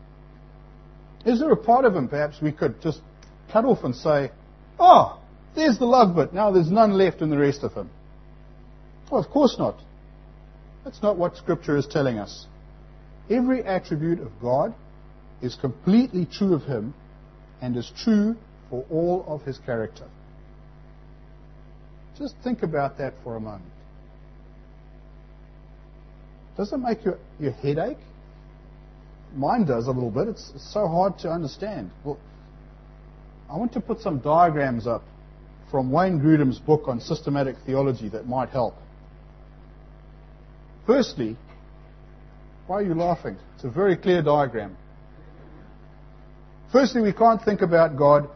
Is 1.24 1.40
there 1.40 1.52
a 1.52 1.56
part 1.56 1.84
of 1.84 1.94
Him 1.94 2.08
perhaps 2.08 2.40
we 2.42 2.52
could 2.52 2.80
just 2.82 3.00
cut 3.52 3.64
off 3.64 3.84
and 3.84 3.94
say, 3.94 4.30
oh, 4.78 5.20
there's 5.54 5.78
the 5.78 5.84
love 5.84 6.16
bit. 6.16 6.32
Now 6.32 6.50
there's 6.50 6.70
none 6.70 6.92
left 6.92 7.20
in 7.20 7.30
the 7.30 7.38
rest 7.38 7.62
of 7.62 7.74
him. 7.74 7.90
Well, 9.10 9.22
of 9.22 9.30
course 9.30 9.56
not. 9.58 9.78
That's 10.84 11.02
not 11.02 11.18
what 11.18 11.36
Scripture 11.36 11.76
is 11.76 11.86
telling 11.86 12.18
us. 12.18 12.46
Every 13.30 13.62
attribute 13.62 14.20
of 14.20 14.32
God 14.40 14.74
is 15.42 15.54
completely 15.54 16.26
true 16.26 16.54
of 16.54 16.62
him 16.62 16.94
and 17.60 17.76
is 17.76 17.90
true 17.96 18.36
for 18.70 18.84
all 18.90 19.24
of 19.28 19.42
his 19.42 19.58
character. 19.58 20.08
Just 22.18 22.34
think 22.42 22.62
about 22.62 22.98
that 22.98 23.14
for 23.22 23.36
a 23.36 23.40
moment. 23.40 23.70
Does 26.56 26.72
it 26.72 26.78
make 26.78 27.04
your, 27.04 27.18
your 27.38 27.52
head 27.52 27.78
ache? 27.78 27.98
Mine 29.34 29.64
does 29.64 29.86
a 29.86 29.90
little 29.90 30.10
bit. 30.10 30.28
It's, 30.28 30.50
it's 30.54 30.72
so 30.72 30.86
hard 30.86 31.18
to 31.20 31.30
understand. 31.30 31.90
Well, 32.04 32.18
I 33.50 33.56
want 33.56 33.72
to 33.72 33.80
put 33.80 34.00
some 34.00 34.18
diagrams 34.18 34.86
up 34.86 35.02
from 35.70 35.90
Wayne 35.90 36.20
Grudem's 36.20 36.58
book 36.58 36.86
on 36.86 37.00
systematic 37.00 37.56
theology 37.64 38.08
that 38.10 38.26
might 38.26 38.50
help. 38.50 38.74
Firstly, 40.86 41.36
why 42.66 42.76
are 42.76 42.82
you 42.82 42.94
laughing? 42.94 43.36
It's 43.54 43.64
a 43.64 43.70
very 43.70 43.96
clear 43.96 44.22
diagram. 44.22 44.76
Firstly, 46.70 47.02
we 47.02 47.12
can't 47.12 47.42
think 47.42 47.62
about 47.62 47.96
God 47.96 48.28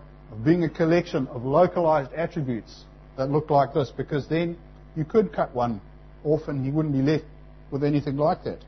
being 0.45 0.65
a 0.65 0.69
collection 0.69 1.27
of 1.29 1.45
localized 1.45 2.13
attributes 2.13 2.85
that 3.17 3.31
look 3.31 3.51
like 3.51 3.73
this, 3.73 3.91
because 3.97 4.29
then 4.29 4.57
you 4.95 5.05
could 5.05 5.33
cut 5.33 5.55
one 5.55 5.81
off 6.25 6.49
and 6.49 6.65
he 6.65 6.71
wouldn't 6.71 6.95
be 6.95 7.03
left 7.03 7.25
with 7.71 7.83
anything 7.83 8.17
like 8.17 8.45
that. 8.45 8.59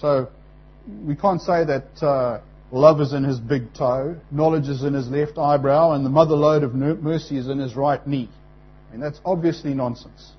So 0.00 0.28
we 1.04 1.14
can't 1.14 1.40
say 1.40 1.64
that 1.64 2.02
uh, 2.02 2.40
Love 2.70 3.00
is 3.00 3.12
in 3.12 3.24
his 3.24 3.38
big 3.38 3.72
toe, 3.74 4.16
knowledge 4.30 4.68
is 4.68 4.82
in 4.82 4.92
his 4.92 5.08
left 5.08 5.38
eyebrow, 5.38 5.92
and 5.92 6.04
the 6.04 6.10
mother 6.10 6.34
lode 6.34 6.62
of 6.62 6.74
mercy 6.74 7.38
is 7.38 7.48
in 7.48 7.58
his 7.58 7.74
right 7.76 8.06
knee. 8.06 8.28
I 8.88 8.92
mean, 8.92 9.00
that's 9.00 9.20
obviously 9.24 9.72
nonsense. 9.74 10.32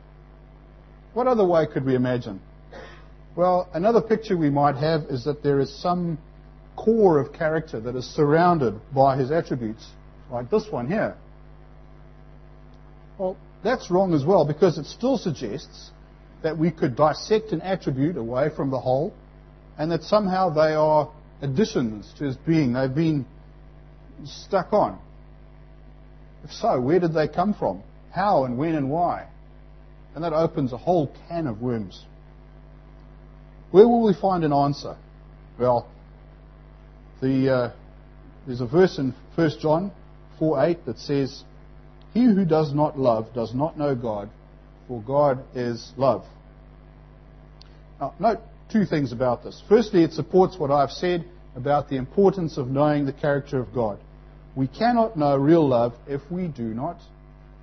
What 1.13 1.27
other 1.27 1.45
way 1.45 1.65
could 1.65 1.85
we 1.85 1.95
imagine? 1.95 2.39
Well, 3.35 3.67
another 3.73 4.01
picture 4.01 4.37
we 4.37 4.49
might 4.49 4.75
have 4.75 5.03
is 5.05 5.23
that 5.25 5.41
there 5.41 5.59
is 5.59 5.73
some 5.81 6.19
core 6.75 7.19
of 7.19 7.33
character 7.33 7.79
that 7.79 7.95
is 7.95 8.05
surrounded 8.05 8.79
by 8.93 9.17
his 9.17 9.31
attributes, 9.31 9.87
like 10.31 10.51
this 10.51 10.67
one 10.69 10.87
here. 10.87 11.15
Well, 13.17 13.37
that's 13.63 13.89
wrong 13.89 14.13
as 14.13 14.23
well 14.23 14.45
because 14.45 14.77
it 14.77 14.85
still 14.85 15.17
suggests 15.17 15.91
that 16.43 16.57
we 16.57 16.71
could 16.71 16.95
dissect 16.95 17.51
an 17.51 17.61
attribute 17.61 18.17
away 18.17 18.49
from 18.55 18.69
the 18.69 18.79
whole 18.79 19.13
and 19.79 19.91
that 19.93 20.03
somehow 20.03 20.49
they 20.49 20.73
are 20.75 21.09
additions 21.41 22.13
to 22.17 22.25
his 22.25 22.35
being. 22.35 22.73
They've 22.73 22.93
been 22.93 23.25
stuck 24.25 24.73
on. 24.73 24.99
If 26.43 26.51
so, 26.51 26.79
where 26.81 26.99
did 26.99 27.13
they 27.13 27.29
come 27.29 27.53
from? 27.53 27.81
How 28.11 28.43
and 28.43 28.57
when 28.57 28.75
and 28.75 28.91
why? 28.91 29.27
And 30.13 30.23
that 30.25 30.33
opens 30.33 30.73
a 30.73 30.77
whole 30.77 31.11
can 31.29 31.47
of 31.47 31.61
worms. 31.61 32.03
Where 33.71 33.87
will 33.87 34.03
we 34.03 34.13
find 34.13 34.43
an 34.43 34.51
answer? 34.51 34.97
Well, 35.57 35.89
the, 37.21 37.49
uh, 37.49 37.71
there's 38.45 38.61
a 38.61 38.67
verse 38.67 38.97
in 38.97 39.15
1 39.35 39.59
John 39.61 39.91
4:8 40.41 40.85
that 40.85 40.99
says, 40.99 41.43
He 42.13 42.25
who 42.25 42.43
does 42.43 42.73
not 42.73 42.99
love 42.99 43.33
does 43.33 43.53
not 43.53 43.77
know 43.77 43.95
God, 43.95 44.29
for 44.89 45.01
God 45.01 45.41
is 45.55 45.93
love. 45.95 46.25
Now, 48.01 48.13
note 48.19 48.39
two 48.71 48.85
things 48.85 49.11
about 49.11 49.43
this. 49.43 49.61
Firstly, 49.67 50.03
it 50.03 50.13
supports 50.13 50.57
what 50.57 50.71
I've 50.71 50.91
said 50.91 51.25
about 51.55 51.89
the 51.89 51.97
importance 51.97 52.57
of 52.57 52.67
knowing 52.67 53.05
the 53.05 53.13
character 53.13 53.59
of 53.59 53.73
God. 53.73 53.99
We 54.55 54.67
cannot 54.67 55.17
know 55.17 55.35
real 55.37 55.67
love 55.67 55.93
if 56.07 56.21
we 56.31 56.47
do 56.47 56.63
not 56.63 56.97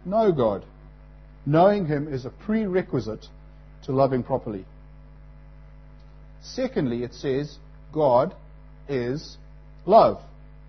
know 0.05 0.33
God. 0.33 0.65
Knowing 1.45 1.87
Him 1.87 2.13
is 2.13 2.25
a 2.25 2.31
prerequisite 2.31 3.27
to 3.85 3.93
loving 3.93 4.23
properly. 4.23 4.65
Secondly, 6.43 7.03
it 7.03 7.15
says 7.15 7.59
God 7.93 8.35
is 8.89 9.37
love. 9.85 10.21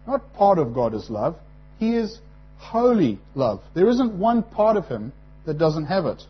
Not 0.06 0.34
part 0.34 0.60
of 0.60 0.74
God 0.74 0.94
is 0.94 1.10
love. 1.10 1.36
He 1.80 1.96
is 1.96 2.20
holy 2.58 3.20
love. 3.36 3.62
There 3.74 3.90
isn't 3.90 4.18
one 4.18 4.44
part 4.44 4.78
of 4.78 4.88
Him 4.88 5.14
that 5.46 5.58
doesn't 5.58 5.86
have 5.86 6.06
it. 6.06 6.24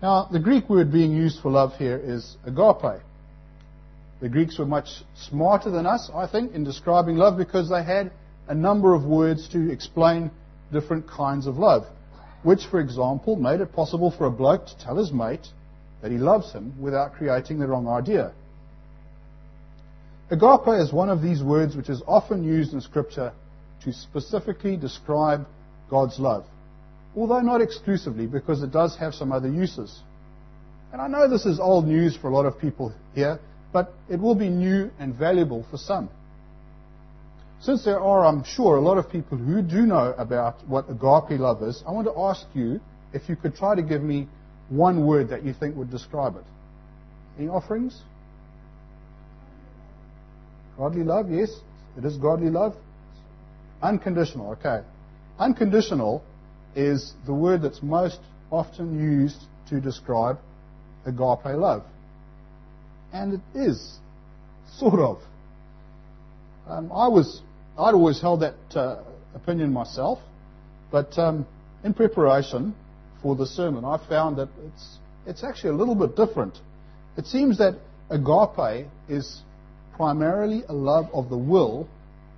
Now, 0.00 0.28
the 0.30 0.38
Greek 0.38 0.70
word 0.70 0.92
being 0.92 1.12
used 1.12 1.40
for 1.40 1.50
love 1.50 1.76
here 1.76 2.00
is 2.02 2.36
agape. 2.44 3.02
The 4.20 4.28
Greeks 4.28 4.58
were 4.58 4.66
much 4.66 4.88
smarter 5.16 5.70
than 5.70 5.86
us, 5.86 6.08
I 6.14 6.28
think, 6.28 6.54
in 6.54 6.62
describing 6.62 7.16
love 7.16 7.36
because 7.36 7.68
they 7.68 7.82
had 7.82 8.12
a 8.46 8.54
number 8.54 8.94
of 8.94 9.04
words 9.04 9.48
to 9.50 9.70
explain 9.70 10.30
different 10.72 11.08
kinds 11.08 11.46
of 11.48 11.58
love, 11.58 11.84
which, 12.44 12.66
for 12.66 12.78
example, 12.78 13.34
made 13.34 13.60
it 13.60 13.72
possible 13.72 14.10
for 14.10 14.26
a 14.26 14.30
bloke 14.30 14.66
to 14.66 14.78
tell 14.78 14.96
his 14.96 15.12
mate 15.12 15.48
that 16.00 16.12
he 16.12 16.18
loves 16.18 16.52
him 16.52 16.80
without 16.80 17.14
creating 17.14 17.58
the 17.58 17.66
wrong 17.66 17.88
idea. 17.88 18.32
Agape 20.30 20.80
is 20.80 20.92
one 20.92 21.10
of 21.10 21.22
these 21.22 21.42
words 21.42 21.74
which 21.74 21.88
is 21.88 22.02
often 22.06 22.44
used 22.44 22.72
in 22.72 22.80
Scripture 22.80 23.32
to 23.82 23.92
specifically 23.92 24.76
describe 24.76 25.46
God's 25.90 26.20
love 26.20 26.44
although 27.18 27.40
not 27.40 27.60
exclusively, 27.60 28.26
because 28.26 28.62
it 28.62 28.70
does 28.70 28.96
have 28.96 29.12
some 29.12 29.32
other 29.32 29.48
uses. 29.48 30.00
And 30.92 31.02
I 31.02 31.08
know 31.08 31.28
this 31.28 31.44
is 31.46 31.58
old 31.58 31.86
news 31.86 32.16
for 32.16 32.28
a 32.28 32.34
lot 32.34 32.46
of 32.46 32.58
people 32.58 32.94
here, 33.14 33.40
but 33.72 33.92
it 34.08 34.20
will 34.20 34.36
be 34.36 34.48
new 34.48 34.90
and 34.98 35.14
valuable 35.14 35.66
for 35.70 35.76
some. 35.76 36.08
Since 37.60 37.84
there 37.84 37.98
are, 37.98 38.24
I'm 38.24 38.44
sure, 38.44 38.76
a 38.76 38.80
lot 38.80 38.98
of 38.98 39.10
people 39.10 39.36
who 39.36 39.62
do 39.62 39.82
know 39.82 40.14
about 40.16 40.66
what 40.68 40.88
agape 40.88 41.40
love 41.40 41.62
is, 41.64 41.82
I 41.86 41.90
want 41.90 42.06
to 42.06 42.16
ask 42.16 42.46
you 42.54 42.80
if 43.12 43.28
you 43.28 43.34
could 43.34 43.56
try 43.56 43.74
to 43.74 43.82
give 43.82 44.00
me 44.00 44.28
one 44.68 45.04
word 45.04 45.30
that 45.30 45.44
you 45.44 45.52
think 45.52 45.74
would 45.76 45.90
describe 45.90 46.36
it. 46.36 46.44
Any 47.36 47.48
offerings? 47.48 48.00
Godly 50.76 51.02
love, 51.02 51.30
yes. 51.32 51.50
It 51.96 52.04
is 52.04 52.16
godly 52.16 52.50
love. 52.50 52.76
Unconditional, 53.82 54.52
okay. 54.52 54.86
Unconditional 55.38 56.22
is 56.74 57.12
the 57.26 57.34
word 57.34 57.62
that's 57.62 57.82
most 57.82 58.18
often 58.50 58.98
used 58.98 59.40
to 59.68 59.80
describe 59.80 60.38
agape 61.06 61.44
love. 61.44 61.82
And 63.12 63.34
it 63.34 63.58
is, 63.58 63.98
sort 64.76 65.00
of. 65.00 65.18
Um, 66.68 66.92
I 66.92 67.08
was, 67.08 67.42
I'd 67.78 67.94
always 67.94 68.20
held 68.20 68.40
that 68.40 68.54
uh, 68.74 69.02
opinion 69.34 69.72
myself, 69.72 70.18
but 70.92 71.18
um, 71.18 71.46
in 71.84 71.94
preparation 71.94 72.74
for 73.22 73.34
the 73.36 73.46
sermon, 73.46 73.84
I 73.84 73.98
found 74.08 74.36
that 74.36 74.48
it's, 74.66 74.98
it's 75.26 75.44
actually 75.44 75.70
a 75.70 75.76
little 75.76 75.94
bit 75.94 76.16
different 76.16 76.58
It 77.18 77.26
seems 77.26 77.58
that 77.58 77.74
agape 78.10 78.86
is 79.08 79.42
primarily 79.96 80.62
a 80.68 80.72
love 80.72 81.08
of 81.12 81.28
the 81.28 81.36
will 81.36 81.88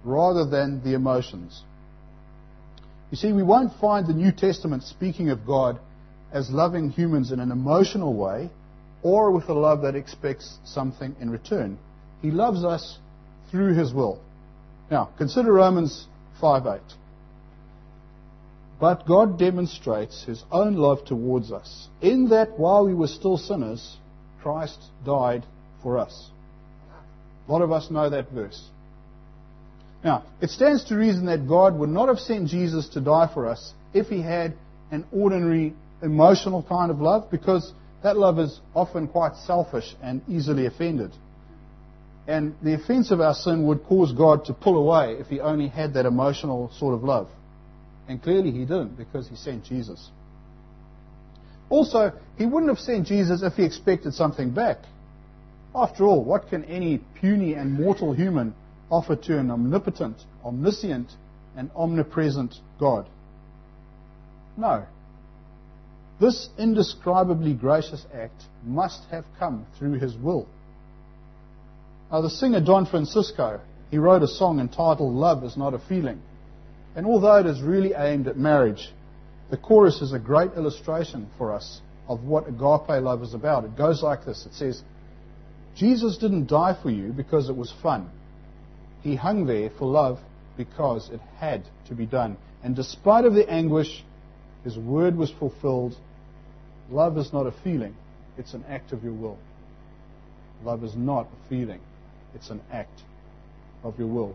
rather 0.05 0.47
than 0.47 0.83
the 0.83 0.95
emotions. 0.95 1.63
You 3.11 3.17
see, 3.17 3.33
we 3.33 3.43
won't 3.43 3.73
find 3.81 4.07
the 4.07 4.13
New 4.13 4.31
Testament 4.31 4.85
speaking 4.85 5.31
of 5.31 5.47
God 5.47 5.79
as 6.33 6.51
loving 6.51 6.91
humans 6.91 7.33
in 7.33 7.41
an 7.41 7.51
emotional 7.51 8.15
way 8.15 8.51
or 9.03 9.33
with 9.33 9.49
a 9.49 9.53
love 9.53 9.83
that 9.83 9.97
expects 9.97 10.59
something 10.65 11.17
in 11.21 11.31
return. 11.31 11.79
He 12.23 12.31
loves 12.31 12.65
us 12.65 12.99
through 13.51 13.75
his 13.75 13.93
will. 13.93 14.21
Now, 14.91 15.11
consider 15.19 15.53
Romans 15.53 16.07
5:8. 16.41 16.81
But 18.79 19.07
God 19.07 19.39
demonstrates 19.39 20.25
his 20.25 20.43
own 20.51 20.75
love 20.75 21.05
towards 21.05 21.53
us 21.53 21.89
in 22.01 22.29
that 22.29 22.59
while 22.59 22.87
we 22.87 22.95
were 22.95 23.09
still 23.09 23.37
sinners, 23.37 23.97
Christ 24.41 24.81
died 25.05 25.45
for 25.83 25.99
us. 25.99 26.31
A 27.47 27.53
lot 27.53 27.63
of 27.63 27.73
us 27.73 27.91
know 27.91 28.09
that 28.09 28.31
verse. 28.31 28.69
Now, 30.03 30.25
it 30.41 30.51
stands 30.51 30.85
to 30.85 30.97
reason 30.97 31.27
that 31.27 31.47
God 31.47 31.79
would 31.79 31.91
not 31.91 32.09
have 32.09 32.19
sent 32.19 32.49
Jesus 32.49 32.89
to 32.91 33.01
die 33.01 33.31
for 33.33 33.47
us 33.47 33.75
if 33.93 34.07
he 34.07 34.23
had 34.23 34.55
an 34.91 35.05
ordinary 35.13 35.75
emotional 36.03 36.63
kind 36.63 36.91
of 36.91 37.01
love, 37.01 37.31
because 37.31 37.73
that 38.03 38.17
love 38.17 38.39
is 38.39 38.61
often 38.75 39.09
quite 39.09 39.37
selfish 39.37 39.95
and 40.03 40.23
easily 40.29 40.67
offended. 40.67 41.13
And 42.27 42.55
the 42.63 42.75
offense 42.75 43.11
of 43.11 43.21
our 43.21 43.35
sin 43.35 43.67
would 43.67 43.85
cause 43.85 44.13
God 44.13 44.47
to 44.47 44.55
pull 44.55 44.77
away 44.77 45.17
if 45.19 45.27
he 45.27 45.41
only 45.41 45.69
had 45.69 45.95
that 45.95 46.07
emotional 46.07 46.71
sort 46.79 46.95
of 46.95 47.03
love. 47.03 47.29
And 48.09 48.23
clearly 48.23 48.51
he 48.51 48.61
didn't 48.61 48.97
because 48.97 49.29
he 49.29 49.37
sent 49.37 49.65
Jesus. 49.65 50.11
Also, 51.69 52.13
he 52.37 52.47
wouldn't 52.47 52.69
have 52.69 52.79
sent 52.79 53.07
Jesus 53.07 53.43
if 53.43 53.55
he 53.55 53.65
expected 53.65 54.15
something 54.15 54.51
back. 54.51 54.79
After 55.75 56.05
all, 56.05 56.25
what 56.25 56.49
can 56.49 56.65
any 56.65 56.99
puny 57.21 57.55
and 57.55 57.75
mortal 57.75 58.13
human 58.13 58.55
offer 58.91 59.17
to 59.17 59.39
an 59.39 59.51
omnipotent, 59.51 60.17
omniscient, 60.45 61.13
and 61.57 61.71
omnipresent 61.75 62.55
God? 62.79 63.09
No. 64.57 64.85
This 66.21 66.49
indescribably 66.59 67.55
gracious 67.55 68.05
act 68.15 68.43
must 68.65 69.05
have 69.11 69.25
come 69.39 69.67
through 69.79 69.95
his 69.95 70.15
will. 70.17 70.47
Now, 72.13 72.21
the 72.21 72.31
singer 72.31 72.61
Don 72.61 72.87
Francisco, 72.87 73.61
he 73.91 73.99
wrote 73.99 74.23
a 74.23 74.29
song 74.29 74.61
entitled 74.61 75.15
Love 75.15 75.45
is 75.45 75.57
Not 75.57 75.75
a 75.75 75.79
Feeling. 75.79 76.21
And 76.95 77.07
although 77.07 77.37
it 77.37 77.47
is 77.47 77.63
really 77.63 77.95
aimed 77.95 78.27
at 78.27 78.37
marriage, 78.37 78.93
the 79.51 79.57
chorus 79.57 80.03
is 80.03 80.13
a 80.13 80.19
great 80.19 80.53
illustration 80.57 81.29
for 81.39 81.53
us 81.53 81.81
of 82.09 82.25
what 82.25 82.49
agape 82.49 83.03
love 83.03 83.23
is 83.23 83.35
about. 83.35 83.65
It 83.65 83.77
goes 83.77 84.03
like 84.03 84.25
this 84.25 84.45
It 84.45 84.55
says, 84.55 84.83
Jesus 85.77 86.19
didn't 86.19 86.49
die 86.49 86.77
for 86.83 86.91
you 86.91 87.13
because 87.13 87.49
it 87.49 87.57
was 87.57 87.73
fun. 87.83 88.11
He 89.03 89.17
hung 89.17 89.47
there 89.47 89.71
for 89.71 89.87
love 89.87 90.19
because 90.57 91.09
it 91.11 91.21
had 91.39 91.65
to 91.89 91.95
be 91.95 92.07
done. 92.07 92.37
And 92.63 92.77
despite 92.77 93.25
of 93.25 93.35
the 93.35 93.49
anguish, 93.51 94.05
his 94.65 94.77
word 94.77 95.17
was 95.17 95.31
fulfilled. 95.31 95.97
Love 96.91 97.17
is 97.17 97.33
not 97.33 97.47
a 97.47 97.53
feeling, 97.65 97.95
it's 98.37 98.53
an 98.53 98.65
act 98.69 98.93
of 98.93 99.03
your 99.03 99.15
will. 99.15 99.39
Love 100.65 100.85
is 100.85 100.95
not 100.95 101.27
a 101.27 101.49
feeling, 101.49 101.81
it's 102.35 102.51
an 102.51 102.61
act 102.71 103.03
of 103.83 103.99
your 103.99 104.09
will. 104.09 104.35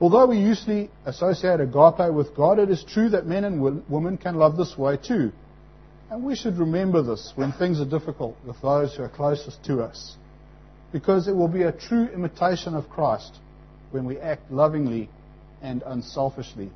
Although 0.00 0.26
we 0.26 0.38
usually 0.38 0.90
associate 1.06 1.60
agape 1.60 2.12
with 2.12 2.34
God, 2.34 2.58
it 2.58 2.70
is 2.70 2.82
true 2.82 3.08
that 3.10 3.24
men 3.24 3.44
and 3.44 3.88
women 3.88 4.18
can 4.18 4.34
love 4.34 4.56
this 4.56 4.76
way 4.76 4.96
too. 4.96 5.30
And 6.10 6.24
we 6.24 6.34
should 6.34 6.58
remember 6.58 7.02
this 7.02 7.32
when 7.36 7.52
things 7.52 7.80
are 7.80 7.86
difficult 7.86 8.36
with 8.44 8.60
those 8.60 8.96
who 8.96 9.04
are 9.04 9.08
closest 9.08 9.64
to 9.66 9.80
us. 9.80 10.16
Because 10.92 11.26
it 11.26 11.32
will 11.32 11.48
be 11.48 11.62
a 11.62 11.72
true 11.72 12.06
imitation 12.08 12.74
of 12.74 12.88
Christ 12.88 13.38
when 13.90 14.04
we 14.04 14.18
act 14.18 14.50
lovingly 14.50 15.08
and 15.62 15.82
unselfishly. 15.82 16.70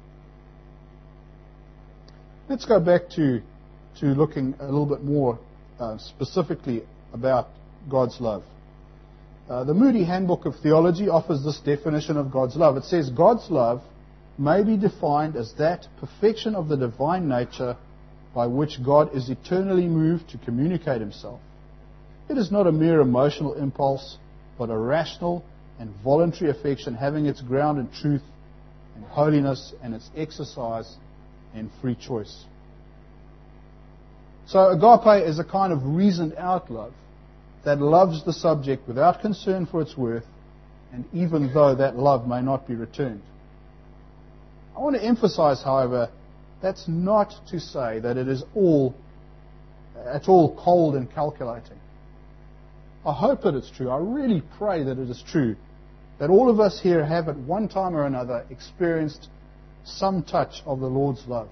Let's 2.48 2.64
go 2.64 2.80
back 2.80 3.10
to, 3.16 3.42
to 4.00 4.06
looking 4.06 4.54
a 4.60 4.64
little 4.64 4.86
bit 4.86 5.02
more 5.02 5.38
uh, 5.78 5.98
specifically 5.98 6.82
about 7.12 7.48
God's 7.90 8.20
love. 8.20 8.44
Uh, 9.48 9.64
the 9.64 9.74
Moody 9.74 10.04
Handbook 10.04 10.44
of 10.44 10.54
Theology 10.62 11.08
offers 11.08 11.44
this 11.44 11.60
definition 11.60 12.16
of 12.16 12.32
God's 12.32 12.56
love. 12.56 12.76
It 12.76 12.84
says, 12.84 13.10
God's 13.10 13.50
love 13.50 13.82
may 14.38 14.62
be 14.62 14.76
defined 14.76 15.36
as 15.36 15.52
that 15.54 15.86
perfection 15.98 16.54
of 16.54 16.68
the 16.68 16.76
divine 16.76 17.28
nature 17.28 17.76
by 18.34 18.46
which 18.46 18.84
God 18.84 19.14
is 19.16 19.30
eternally 19.30 19.86
moved 19.86 20.30
to 20.30 20.38
communicate 20.38 21.00
himself. 21.00 21.40
It 22.28 22.38
is 22.38 22.50
not 22.50 22.66
a 22.66 22.72
mere 22.72 23.00
emotional 23.00 23.54
impulse, 23.54 24.18
but 24.58 24.70
a 24.70 24.76
rational 24.76 25.44
and 25.78 25.90
voluntary 26.02 26.50
affection 26.50 26.94
having 26.94 27.26
its 27.26 27.40
ground 27.40 27.78
in 27.78 27.88
truth 27.90 28.22
and 28.94 29.04
holiness 29.04 29.72
and 29.82 29.94
its 29.94 30.10
exercise 30.16 30.96
in 31.54 31.70
free 31.80 31.94
choice. 31.94 32.44
So 34.46 34.70
agape 34.70 35.26
is 35.26 35.38
a 35.38 35.44
kind 35.44 35.72
of 35.72 35.84
reasoned 35.84 36.34
out 36.36 36.70
love 36.70 36.92
that 37.64 37.80
loves 37.80 38.24
the 38.24 38.32
subject 38.32 38.86
without 38.86 39.20
concern 39.20 39.66
for 39.66 39.82
its 39.82 39.96
worth, 39.96 40.24
and 40.92 41.04
even 41.12 41.52
though 41.52 41.74
that 41.74 41.98
love 41.98 42.26
may 42.26 42.40
not 42.40 42.66
be 42.66 42.74
returned. 42.74 43.22
I 44.76 44.80
want 44.80 44.94
to 44.96 45.02
emphasize, 45.02 45.62
however, 45.62 46.10
that's 46.62 46.86
not 46.86 47.34
to 47.50 47.60
say 47.60 47.98
that 48.00 48.16
it 48.16 48.28
is 48.28 48.44
all 48.54 48.94
at 49.96 50.28
all 50.28 50.56
cold 50.62 50.94
and 50.94 51.12
calculating. 51.12 51.78
I 53.06 53.12
hope 53.12 53.42
that 53.42 53.54
it's 53.54 53.70
true. 53.70 53.88
I 53.88 53.98
really 53.98 54.42
pray 54.58 54.82
that 54.82 54.98
it 54.98 55.08
is 55.08 55.22
true. 55.30 55.54
That 56.18 56.28
all 56.28 56.50
of 56.50 56.58
us 56.58 56.80
here 56.80 57.04
have 57.04 57.28
at 57.28 57.36
one 57.36 57.68
time 57.68 57.94
or 57.94 58.04
another 58.04 58.44
experienced 58.50 59.28
some 59.84 60.24
touch 60.24 60.62
of 60.66 60.80
the 60.80 60.88
Lord's 60.88 61.24
love. 61.28 61.48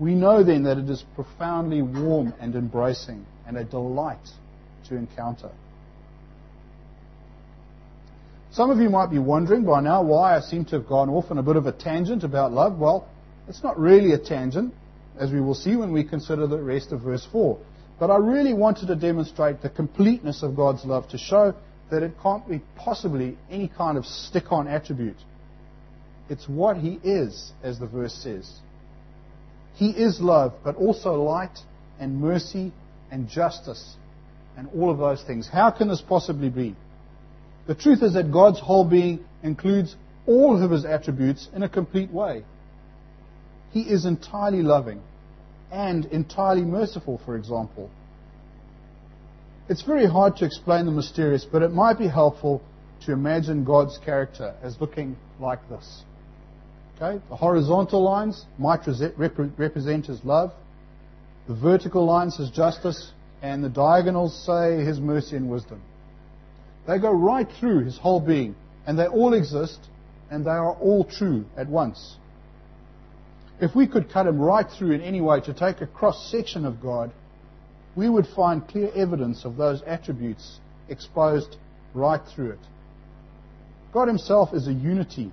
We 0.00 0.14
know 0.14 0.42
then 0.42 0.64
that 0.64 0.78
it 0.78 0.90
is 0.90 1.04
profoundly 1.14 1.80
warm 1.80 2.34
and 2.40 2.54
embracing 2.56 3.24
and 3.46 3.56
a 3.56 3.64
delight 3.64 4.28
to 4.88 4.96
encounter. 4.96 5.50
Some 8.50 8.70
of 8.70 8.78
you 8.78 8.90
might 8.90 9.10
be 9.10 9.18
wondering 9.18 9.64
by 9.64 9.80
now 9.80 10.02
why 10.02 10.36
I 10.36 10.40
seem 10.40 10.64
to 10.66 10.76
have 10.76 10.88
gone 10.88 11.08
off 11.08 11.30
on 11.30 11.38
a 11.38 11.42
bit 11.42 11.56
of 11.56 11.66
a 11.66 11.72
tangent 11.72 12.24
about 12.24 12.52
love. 12.52 12.78
Well, 12.78 13.08
it's 13.48 13.62
not 13.62 13.78
really 13.78 14.12
a 14.12 14.18
tangent, 14.18 14.74
as 15.18 15.30
we 15.30 15.40
will 15.40 15.54
see 15.54 15.76
when 15.76 15.92
we 15.92 16.02
consider 16.02 16.46
the 16.46 16.60
rest 16.60 16.90
of 16.90 17.02
verse 17.02 17.26
4. 17.30 17.58
But 17.98 18.10
I 18.10 18.16
really 18.16 18.52
wanted 18.52 18.88
to 18.88 18.96
demonstrate 18.96 19.62
the 19.62 19.70
completeness 19.70 20.42
of 20.42 20.54
God's 20.54 20.84
love 20.84 21.08
to 21.08 21.18
show 21.18 21.54
that 21.90 22.02
it 22.02 22.12
can't 22.22 22.46
be 22.48 22.60
possibly 22.76 23.38
any 23.50 23.68
kind 23.68 23.96
of 23.96 24.04
stick 24.04 24.52
on 24.52 24.68
attribute. 24.68 25.16
It's 26.28 26.48
what 26.48 26.76
He 26.76 27.00
is, 27.02 27.52
as 27.62 27.78
the 27.78 27.86
verse 27.86 28.12
says. 28.12 28.60
He 29.74 29.90
is 29.90 30.20
love, 30.20 30.54
but 30.64 30.76
also 30.76 31.22
light 31.22 31.58
and 31.98 32.20
mercy 32.20 32.72
and 33.10 33.28
justice 33.28 33.96
and 34.56 34.68
all 34.74 34.90
of 34.90 34.98
those 34.98 35.22
things. 35.22 35.48
How 35.48 35.70
can 35.70 35.88
this 35.88 36.02
possibly 36.02 36.48
be? 36.48 36.74
The 37.66 37.74
truth 37.74 38.02
is 38.02 38.14
that 38.14 38.32
God's 38.32 38.60
whole 38.60 38.84
being 38.84 39.20
includes 39.42 39.96
all 40.26 40.62
of 40.62 40.70
his 40.70 40.84
attributes 40.84 41.48
in 41.54 41.62
a 41.62 41.68
complete 41.68 42.10
way. 42.10 42.44
He 43.72 43.82
is 43.82 44.04
entirely 44.06 44.62
loving 44.62 45.02
and 45.70 46.04
entirely 46.06 46.62
merciful, 46.62 47.20
for 47.24 47.36
example. 47.36 47.90
It's 49.68 49.82
very 49.82 50.06
hard 50.06 50.36
to 50.36 50.44
explain 50.44 50.86
the 50.86 50.92
mysterious, 50.92 51.44
but 51.44 51.62
it 51.62 51.72
might 51.72 51.98
be 51.98 52.06
helpful 52.06 52.62
to 53.04 53.12
imagine 53.12 53.64
God's 53.64 53.98
character 53.98 54.54
as 54.62 54.80
looking 54.80 55.16
like 55.40 55.58
this. 55.68 56.04
Okay? 56.96 57.20
The 57.28 57.36
horizontal 57.36 58.02
lines 58.02 58.46
might 58.58 58.86
represent 59.16 60.06
his 60.06 60.24
love. 60.24 60.52
The 61.48 61.54
vertical 61.54 62.04
lines 62.04 62.36
his 62.36 62.50
justice, 62.50 63.12
and 63.42 63.62
the 63.62 63.68
diagonals 63.68 64.34
say 64.46 64.84
his 64.84 64.98
mercy 64.98 65.36
and 65.36 65.50
wisdom. 65.50 65.82
They 66.86 66.98
go 66.98 67.10
right 67.10 67.48
through 67.60 67.84
his 67.84 67.98
whole 67.98 68.20
being, 68.20 68.54
and 68.86 68.98
they 68.98 69.06
all 69.06 69.34
exist, 69.34 69.80
and 70.30 70.44
they 70.44 70.50
are 70.50 70.74
all 70.74 71.04
true 71.04 71.44
at 71.56 71.68
once. 71.68 72.16
If 73.60 73.74
we 73.74 73.86
could 73.86 74.10
cut 74.10 74.26
him 74.26 74.38
right 74.38 74.66
through 74.68 74.92
in 74.92 75.00
any 75.00 75.20
way 75.20 75.40
to 75.40 75.54
take 75.54 75.80
a 75.80 75.86
cross 75.86 76.30
section 76.30 76.64
of 76.66 76.80
God, 76.80 77.10
we 77.94 78.08
would 78.08 78.26
find 78.26 78.66
clear 78.68 78.90
evidence 78.94 79.44
of 79.44 79.56
those 79.56 79.82
attributes 79.86 80.60
exposed 80.88 81.56
right 81.94 82.20
through 82.34 82.50
it. 82.50 82.58
God 83.92 84.08
Himself 84.08 84.52
is 84.52 84.68
a 84.68 84.72
unity, 84.72 85.32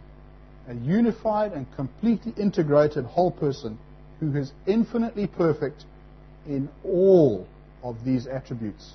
a 0.69 0.73
unified 0.73 1.51
and 1.51 1.67
completely 1.75 2.33
integrated 2.37 3.03
whole 3.03 3.31
person 3.31 3.77
who 4.21 4.33
is 4.37 4.53
infinitely 4.65 5.27
perfect 5.27 5.83
in 6.47 6.69
all 6.85 7.45
of 7.83 7.97
these 8.05 8.25
attributes. 8.25 8.93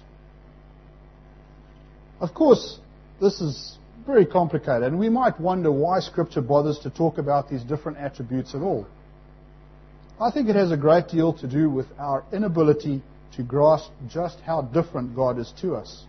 Of 2.20 2.32
course, 2.32 2.78
this 3.20 3.42
is 3.42 3.76
very 4.06 4.24
complicated, 4.24 4.84
and 4.84 4.98
we 4.98 5.10
might 5.10 5.38
wonder 5.38 5.70
why 5.70 6.00
Scripture 6.00 6.40
bothers 6.40 6.78
to 6.80 6.90
talk 6.90 7.18
about 7.18 7.50
these 7.50 7.62
different 7.62 7.98
attributes 7.98 8.54
at 8.54 8.62
all. 8.62 8.86
I 10.20 10.32
think 10.32 10.48
it 10.48 10.56
has 10.56 10.72
a 10.72 10.76
great 10.76 11.06
deal 11.06 11.32
to 11.34 11.46
do 11.46 11.70
with 11.70 11.86
our 11.96 12.24
inability 12.32 13.02
to 13.36 13.44
grasp 13.44 13.92
just 14.08 14.40
how 14.40 14.62
different 14.62 15.14
God 15.14 15.38
is 15.38 15.52
to 15.60 15.76
us. 15.76 16.06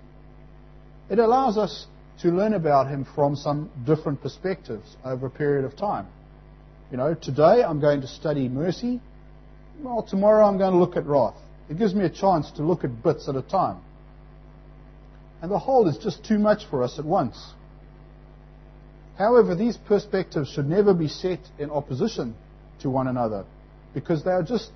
It 1.12 1.20
allows 1.20 1.60
us 1.60 1.86
to 2.22 2.30
learn 2.30 2.56
about 2.56 2.88
Him 2.88 3.06
from 3.14 3.36
some 3.36 3.70
different 3.86 4.20
perspectives 4.20 4.96
over 5.06 5.28
a 5.28 5.30
period 5.30 5.64
of 5.64 5.78
time. 5.78 6.08
You 6.90 6.98
know, 6.98 7.14
today 7.14 7.64
I'm 7.64 7.80
going 7.80 8.02
to 8.02 8.08
study 8.08 8.50
mercy. 8.50 9.00
Well, 9.80 10.02
tomorrow 10.02 10.44
I'm 10.48 10.58
going 10.58 10.74
to 10.74 10.80
look 10.80 10.98
at 10.98 11.06
wrath. 11.06 11.38
It 11.70 11.78
gives 11.78 11.94
me 11.94 12.04
a 12.04 12.10
chance 12.10 12.50
to 12.54 12.64
look 12.64 12.84
at 12.84 13.04
bits 13.04 13.30
at 13.30 13.36
a 13.36 13.44
time. 13.44 13.78
And 15.44 15.52
the 15.52 15.60
whole 15.60 15.88
is 15.88 16.00
just 16.00 16.26
too 16.26 16.40
much 16.40 16.66
for 16.72 16.82
us 16.82 16.98
at 16.98 17.06
once. 17.06 17.54
However, 19.20 19.54
these 19.54 19.78
perspectives 19.78 20.50
should 20.50 20.68
never 20.68 20.96
be 20.96 21.08
set 21.08 21.42
in 21.60 21.70
opposition 21.70 22.34
to 22.80 22.90
one 22.90 23.08
another 23.08 23.46
because 24.00 24.24
they 24.24 24.32
are 24.32 24.44
just 24.44 24.72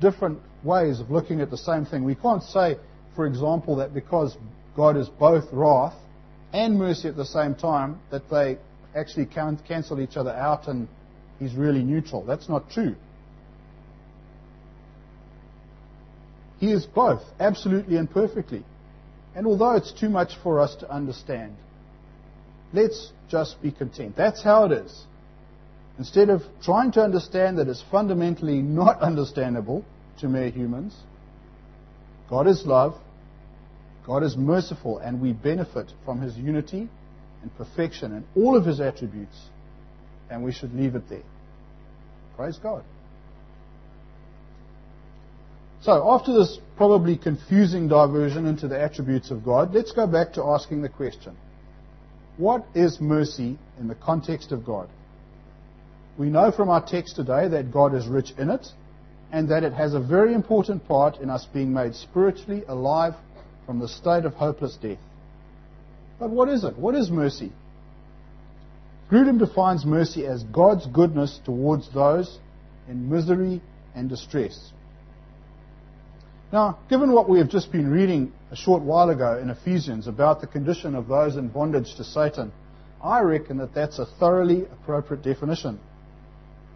different 0.00 0.38
ways 0.62 1.00
of 1.00 1.10
looking 1.10 1.40
at 1.40 1.50
the 1.50 1.58
same 1.58 1.84
thing. 1.86 2.04
We 2.04 2.14
can't 2.14 2.42
say, 2.42 2.76
for 3.16 3.26
example, 3.26 3.76
that 3.76 3.94
because 3.94 4.36
God 4.76 4.96
is 4.96 5.08
both 5.08 5.44
wrath 5.52 5.94
and 6.52 6.78
mercy 6.78 7.08
at 7.08 7.16
the 7.16 7.24
same 7.24 7.54
time, 7.54 7.98
that 8.10 8.30
they 8.30 8.58
actually 8.94 9.26
cancel 9.26 10.00
each 10.00 10.16
other 10.16 10.30
out 10.30 10.68
and 10.68 10.88
he's 11.38 11.54
really 11.54 11.82
neutral. 11.82 12.24
That's 12.24 12.48
not 12.48 12.70
true. 12.70 12.94
He 16.58 16.72
is 16.72 16.86
both, 16.86 17.22
absolutely 17.38 17.96
and 17.96 18.10
perfectly. 18.10 18.64
And 19.34 19.46
although 19.46 19.76
it's 19.76 19.92
too 19.92 20.08
much 20.08 20.32
for 20.42 20.58
us 20.58 20.74
to 20.76 20.90
understand, 20.90 21.54
let's 22.72 23.12
just 23.30 23.62
be 23.62 23.70
content. 23.70 24.16
That's 24.16 24.42
how 24.42 24.64
it 24.64 24.72
is. 24.72 25.04
Instead 25.98 26.30
of 26.30 26.42
trying 26.62 26.92
to 26.92 27.02
understand 27.02 27.58
that 27.58 27.68
it's 27.68 27.82
fundamentally 27.90 28.62
not 28.62 29.00
understandable 29.00 29.84
to 30.20 30.28
mere 30.28 30.48
humans, 30.48 30.96
God 32.30 32.46
is 32.46 32.64
love, 32.64 32.94
God 34.06 34.22
is 34.22 34.36
merciful, 34.36 34.98
and 34.98 35.20
we 35.20 35.32
benefit 35.32 35.92
from 36.04 36.20
His 36.20 36.36
unity 36.36 36.88
and 37.42 37.56
perfection 37.56 38.12
and 38.12 38.24
all 38.36 38.56
of 38.56 38.64
His 38.64 38.80
attributes, 38.80 39.36
and 40.30 40.44
we 40.44 40.52
should 40.52 40.72
leave 40.72 40.94
it 40.94 41.08
there. 41.08 41.22
Praise 42.36 42.58
God. 42.58 42.84
So, 45.82 46.10
after 46.10 46.32
this 46.32 46.58
probably 46.76 47.16
confusing 47.16 47.88
diversion 47.88 48.46
into 48.46 48.68
the 48.68 48.80
attributes 48.80 49.30
of 49.30 49.44
God, 49.44 49.74
let's 49.74 49.92
go 49.92 50.06
back 50.06 50.32
to 50.34 50.44
asking 50.44 50.82
the 50.82 50.88
question 50.88 51.36
What 52.36 52.66
is 52.74 53.00
mercy 53.00 53.58
in 53.80 53.88
the 53.88 53.94
context 53.96 54.52
of 54.52 54.64
God? 54.64 54.88
We 56.18 56.30
know 56.30 56.50
from 56.50 56.68
our 56.68 56.84
text 56.84 57.14
today 57.14 57.46
that 57.46 57.70
God 57.72 57.94
is 57.94 58.08
rich 58.08 58.32
in 58.36 58.50
it 58.50 58.66
and 59.30 59.48
that 59.50 59.62
it 59.62 59.72
has 59.72 59.94
a 59.94 60.00
very 60.00 60.34
important 60.34 60.86
part 60.88 61.18
in 61.18 61.30
us 61.30 61.46
being 61.54 61.72
made 61.72 61.94
spiritually 61.94 62.64
alive 62.66 63.14
from 63.64 63.78
the 63.78 63.88
state 63.88 64.24
of 64.24 64.34
hopeless 64.34 64.76
death. 64.82 64.98
But 66.18 66.30
what 66.30 66.48
is 66.48 66.64
it? 66.64 66.76
What 66.76 66.96
is 66.96 67.08
mercy? 67.08 67.52
Grudem 69.08 69.38
defines 69.38 69.86
mercy 69.86 70.26
as 70.26 70.42
God's 70.42 70.86
goodness 70.88 71.40
towards 71.44 71.92
those 71.94 72.38
in 72.88 73.08
misery 73.08 73.62
and 73.94 74.08
distress. 74.08 74.72
Now, 76.52 76.80
given 76.90 77.12
what 77.12 77.28
we 77.28 77.38
have 77.38 77.48
just 77.48 77.70
been 77.70 77.88
reading 77.88 78.32
a 78.50 78.56
short 78.56 78.82
while 78.82 79.10
ago 79.10 79.38
in 79.38 79.50
Ephesians 79.50 80.08
about 80.08 80.40
the 80.40 80.46
condition 80.46 80.96
of 80.96 81.06
those 81.06 81.36
in 81.36 81.48
bondage 81.48 81.94
to 81.96 82.04
Satan, 82.04 82.50
I 83.04 83.20
reckon 83.20 83.58
that 83.58 83.74
that's 83.74 83.98
a 83.98 84.06
thoroughly 84.18 84.64
appropriate 84.64 85.22
definition. 85.22 85.78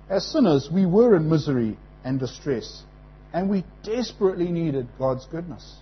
As 0.08 0.26
sinners, 0.26 0.68
we 0.70 0.86
were 0.86 1.16
in 1.16 1.28
misery 1.28 1.78
and 2.04 2.18
distress, 2.18 2.82
and 3.32 3.48
we 3.48 3.64
desperately 3.82 4.50
needed 4.50 4.88
God's 4.98 5.26
goodness. 5.26 5.76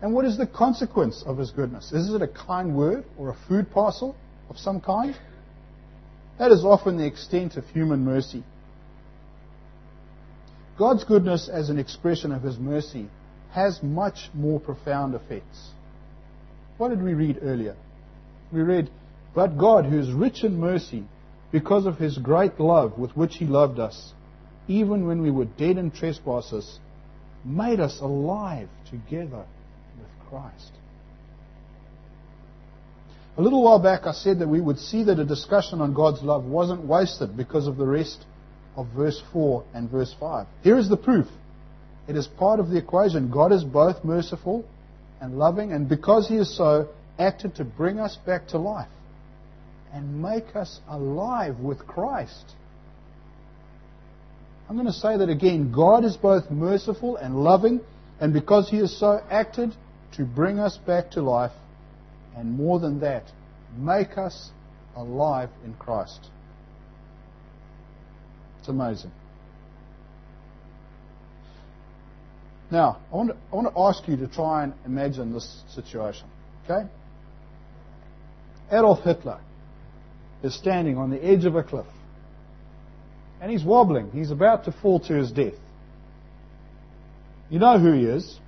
And 0.00 0.14
what 0.14 0.24
is 0.24 0.36
the 0.36 0.46
consequence 0.46 1.24
of 1.26 1.38
His 1.38 1.50
goodness? 1.50 1.92
Is 1.92 2.12
it 2.12 2.22
a 2.22 2.28
kind 2.28 2.76
word 2.76 3.04
or 3.16 3.30
a 3.30 3.36
food 3.48 3.70
parcel 3.70 4.14
of 4.48 4.58
some 4.58 4.80
kind? 4.80 5.16
That 6.38 6.52
is 6.52 6.64
often 6.64 6.96
the 6.96 7.06
extent 7.06 7.56
of 7.56 7.64
human 7.66 8.04
mercy. 8.04 8.44
God's 10.78 11.02
goodness 11.02 11.48
as 11.48 11.70
an 11.70 11.78
expression 11.78 12.30
of 12.30 12.42
His 12.42 12.58
mercy 12.58 13.08
has 13.50 13.82
much 13.82 14.30
more 14.34 14.60
profound 14.60 15.14
effects. 15.14 15.70
What 16.76 16.90
did 16.90 17.02
we 17.02 17.14
read 17.14 17.40
earlier? 17.42 17.74
We 18.52 18.60
read, 18.60 18.88
But 19.34 19.58
God, 19.58 19.86
who 19.86 19.98
is 19.98 20.12
rich 20.12 20.44
in 20.44 20.60
mercy, 20.60 21.04
because 21.50 21.86
of 21.86 21.98
his 21.98 22.18
great 22.18 22.60
love 22.60 22.98
with 22.98 23.16
which 23.16 23.36
he 23.36 23.46
loved 23.46 23.78
us, 23.78 24.12
even 24.66 25.06
when 25.06 25.22
we 25.22 25.30
were 25.30 25.46
dead 25.46 25.78
in 25.78 25.90
trespasses, 25.90 26.78
made 27.44 27.80
us 27.80 28.00
alive 28.00 28.68
together 28.90 29.44
with 29.98 30.28
Christ. 30.28 30.72
A 33.38 33.42
little 33.42 33.62
while 33.62 33.78
back, 33.78 34.06
I 34.06 34.12
said 34.12 34.40
that 34.40 34.48
we 34.48 34.60
would 34.60 34.78
see 34.78 35.04
that 35.04 35.18
a 35.18 35.24
discussion 35.24 35.80
on 35.80 35.94
God's 35.94 36.22
love 36.22 36.44
wasn't 36.44 36.84
wasted 36.84 37.36
because 37.36 37.66
of 37.66 37.76
the 37.76 37.86
rest 37.86 38.26
of 38.76 38.88
verse 38.88 39.22
4 39.32 39.64
and 39.74 39.88
verse 39.88 40.14
5. 40.18 40.46
Here 40.62 40.76
is 40.76 40.88
the 40.88 40.96
proof. 40.96 41.28
It 42.08 42.16
is 42.16 42.26
part 42.26 42.58
of 42.58 42.68
the 42.68 42.78
equation. 42.78 43.30
God 43.30 43.52
is 43.52 43.64
both 43.64 44.04
merciful 44.04 44.64
and 45.20 45.38
loving, 45.38 45.72
and 45.72 45.88
because 45.88 46.28
He 46.28 46.36
is 46.36 46.56
so, 46.56 46.88
acted 47.18 47.54
to 47.56 47.64
bring 47.64 47.98
us 47.98 48.16
back 48.26 48.48
to 48.48 48.58
life 48.58 48.88
and 49.92 50.22
make 50.22 50.54
us 50.54 50.80
alive 50.88 51.58
with 51.58 51.86
Christ. 51.86 52.54
I'm 54.68 54.76
going 54.76 54.86
to 54.86 54.92
say 54.92 55.16
that 55.16 55.28
again. 55.30 55.72
God 55.72 56.04
is 56.04 56.16
both 56.16 56.50
merciful 56.50 57.16
and 57.16 57.42
loving, 57.42 57.80
and 58.20 58.32
because 58.32 58.68
He 58.68 58.78
has 58.78 58.94
so 58.94 59.20
acted 59.30 59.74
to 60.16 60.24
bring 60.24 60.58
us 60.58 60.76
back 60.76 61.12
to 61.12 61.22
life, 61.22 61.52
and 62.36 62.52
more 62.52 62.78
than 62.78 63.00
that, 63.00 63.24
make 63.76 64.18
us 64.18 64.50
alive 64.94 65.48
in 65.64 65.74
Christ. 65.74 66.28
It's 68.60 68.68
amazing. 68.68 69.12
Now, 72.70 72.98
I 73.10 73.16
want, 73.16 73.30
to, 73.30 73.36
I 73.50 73.56
want 73.56 73.74
to 73.74 73.80
ask 73.80 74.06
you 74.06 74.16
to 74.18 74.28
try 74.28 74.64
and 74.64 74.74
imagine 74.84 75.32
this 75.32 75.62
situation. 75.74 76.26
Okay? 76.64 76.86
Adolf 78.70 79.02
Hitler 79.02 79.40
is 80.42 80.54
standing 80.54 80.96
on 80.96 81.10
the 81.10 81.24
edge 81.24 81.44
of 81.44 81.56
a 81.56 81.62
cliff. 81.62 81.86
And 83.40 83.50
he's 83.50 83.64
wobbling. 83.64 84.10
He's 84.10 84.30
about 84.30 84.64
to 84.64 84.72
fall 84.72 85.00
to 85.00 85.14
his 85.14 85.30
death. 85.30 85.54
You 87.50 87.58
know 87.58 87.78
who 87.78 87.92
he 87.92 88.04
is. 88.04 88.38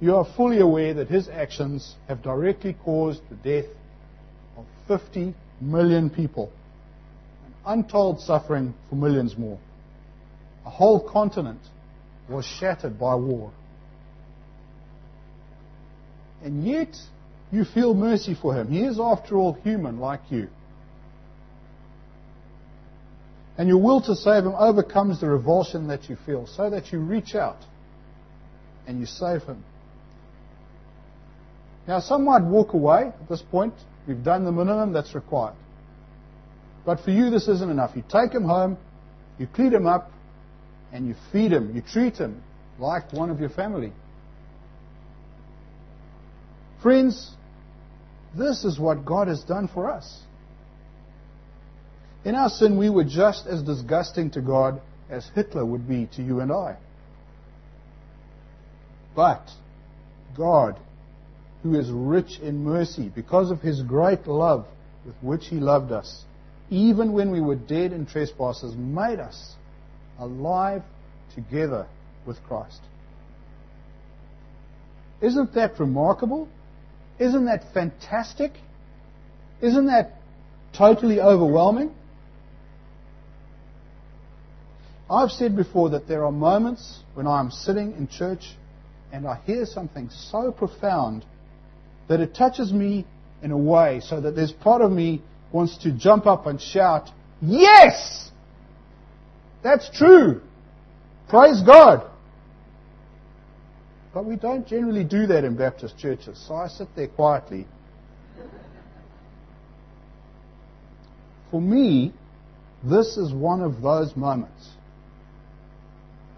You 0.00 0.16
are 0.16 0.26
fully 0.36 0.60
aware 0.60 0.94
that 0.94 1.08
his 1.08 1.28
actions 1.28 1.94
have 2.08 2.22
directly 2.22 2.76
caused 2.84 3.20
the 3.30 3.36
death 3.36 3.70
of 4.56 4.66
50 4.86 5.34
million 5.60 6.10
people. 6.10 6.52
And 7.44 7.54
untold 7.78 8.20
suffering 8.20 8.74
for 8.88 8.96
millions 8.96 9.36
more. 9.36 9.58
A 10.66 10.70
whole 10.70 11.00
continent 11.00 11.60
was 12.28 12.44
shattered 12.44 12.98
by 12.98 13.14
war. 13.14 13.52
And 16.42 16.66
yet, 16.66 16.94
you 17.50 17.64
feel 17.64 17.94
mercy 17.94 18.34
for 18.40 18.54
him. 18.54 18.68
He 18.68 18.82
is, 18.82 19.00
after 19.00 19.36
all, 19.36 19.54
human 19.54 19.98
like 19.98 20.20
you. 20.30 20.48
And 23.58 23.68
your 23.68 23.78
will 23.78 24.00
to 24.02 24.14
save 24.14 24.44
him 24.44 24.54
overcomes 24.54 25.20
the 25.20 25.28
revulsion 25.28 25.88
that 25.88 26.10
you 26.10 26.16
feel, 26.26 26.46
so 26.46 26.68
that 26.70 26.92
you 26.92 26.98
reach 26.98 27.34
out 27.34 27.58
and 28.86 29.00
you 29.00 29.06
save 29.06 29.42
him. 29.42 29.64
Now, 31.88 32.00
some 32.00 32.24
might 32.24 32.42
walk 32.42 32.74
away 32.74 33.12
at 33.20 33.28
this 33.28 33.42
point. 33.42 33.74
We've 34.06 34.22
done 34.22 34.44
the 34.44 34.52
minimum 34.52 34.92
that's 34.92 35.14
required. 35.14 35.54
But 36.84 37.00
for 37.00 37.10
you, 37.10 37.30
this 37.30 37.48
isn't 37.48 37.70
enough. 37.70 37.96
You 37.96 38.04
take 38.08 38.32
him 38.32 38.44
home, 38.44 38.76
you 39.38 39.46
clean 39.46 39.72
him 39.72 39.86
up, 39.86 40.10
and 40.92 41.06
you 41.06 41.14
feed 41.32 41.52
him. 41.52 41.74
You 41.74 41.82
treat 41.82 42.16
him 42.16 42.42
like 42.78 43.12
one 43.12 43.30
of 43.30 43.40
your 43.40 43.48
family. 43.48 43.92
Friends, 46.82 47.30
this 48.36 48.64
is 48.64 48.78
what 48.78 49.04
God 49.04 49.28
has 49.28 49.42
done 49.42 49.68
for 49.68 49.90
us. 49.90 50.20
In 52.26 52.34
our 52.34 52.48
sin, 52.48 52.76
we 52.76 52.90
were 52.90 53.04
just 53.04 53.46
as 53.46 53.62
disgusting 53.62 54.32
to 54.32 54.40
God 54.40 54.80
as 55.08 55.30
Hitler 55.36 55.64
would 55.64 55.88
be 55.88 56.08
to 56.16 56.24
you 56.24 56.40
and 56.40 56.50
I. 56.50 56.76
But 59.14 59.48
God, 60.36 60.76
who 61.62 61.78
is 61.78 61.88
rich 61.88 62.40
in 62.40 62.64
mercy, 62.64 63.12
because 63.14 63.52
of 63.52 63.60
his 63.60 63.80
great 63.80 64.26
love 64.26 64.66
with 65.04 65.14
which 65.22 65.46
he 65.46 65.60
loved 65.60 65.92
us, 65.92 66.24
even 66.68 67.12
when 67.12 67.30
we 67.30 67.40
were 67.40 67.54
dead 67.54 67.92
in 67.92 68.06
trespasses, 68.06 68.74
made 68.74 69.20
us 69.20 69.54
alive 70.18 70.82
together 71.32 71.86
with 72.26 72.42
Christ. 72.42 72.80
Isn't 75.20 75.54
that 75.54 75.78
remarkable? 75.78 76.48
Isn't 77.20 77.44
that 77.44 77.72
fantastic? 77.72 78.50
Isn't 79.60 79.86
that 79.86 80.20
totally 80.72 81.20
overwhelming? 81.20 81.94
I've 85.08 85.30
said 85.30 85.54
before 85.54 85.90
that 85.90 86.08
there 86.08 86.24
are 86.24 86.32
moments 86.32 87.00
when 87.14 87.26
I'm 87.26 87.50
sitting 87.50 87.92
in 87.92 88.08
church 88.08 88.56
and 89.12 89.26
I 89.26 89.40
hear 89.46 89.64
something 89.64 90.10
so 90.10 90.50
profound 90.50 91.24
that 92.08 92.20
it 92.20 92.34
touches 92.34 92.72
me 92.72 93.06
in 93.42 93.52
a 93.52 93.58
way 93.58 94.00
so 94.00 94.20
that 94.20 94.34
there's 94.34 94.52
part 94.52 94.82
of 94.82 94.90
me 94.90 95.22
wants 95.52 95.78
to 95.78 95.92
jump 95.92 96.26
up 96.26 96.46
and 96.46 96.60
shout, 96.60 97.10
Yes! 97.40 98.30
That's 99.62 99.88
true. 99.90 100.40
Praise 101.28 101.62
God. 101.62 102.08
But 104.14 104.24
we 104.24 104.36
don't 104.36 104.66
generally 104.66 105.04
do 105.04 105.26
that 105.26 105.44
in 105.44 105.56
Baptist 105.56 105.98
churches, 105.98 106.42
so 106.46 106.54
I 106.54 106.68
sit 106.68 106.88
there 106.96 107.08
quietly. 107.08 107.66
For 111.50 111.60
me, 111.60 112.12
this 112.82 113.16
is 113.16 113.32
one 113.32 113.60
of 113.60 113.82
those 113.82 114.16
moments. 114.16 114.68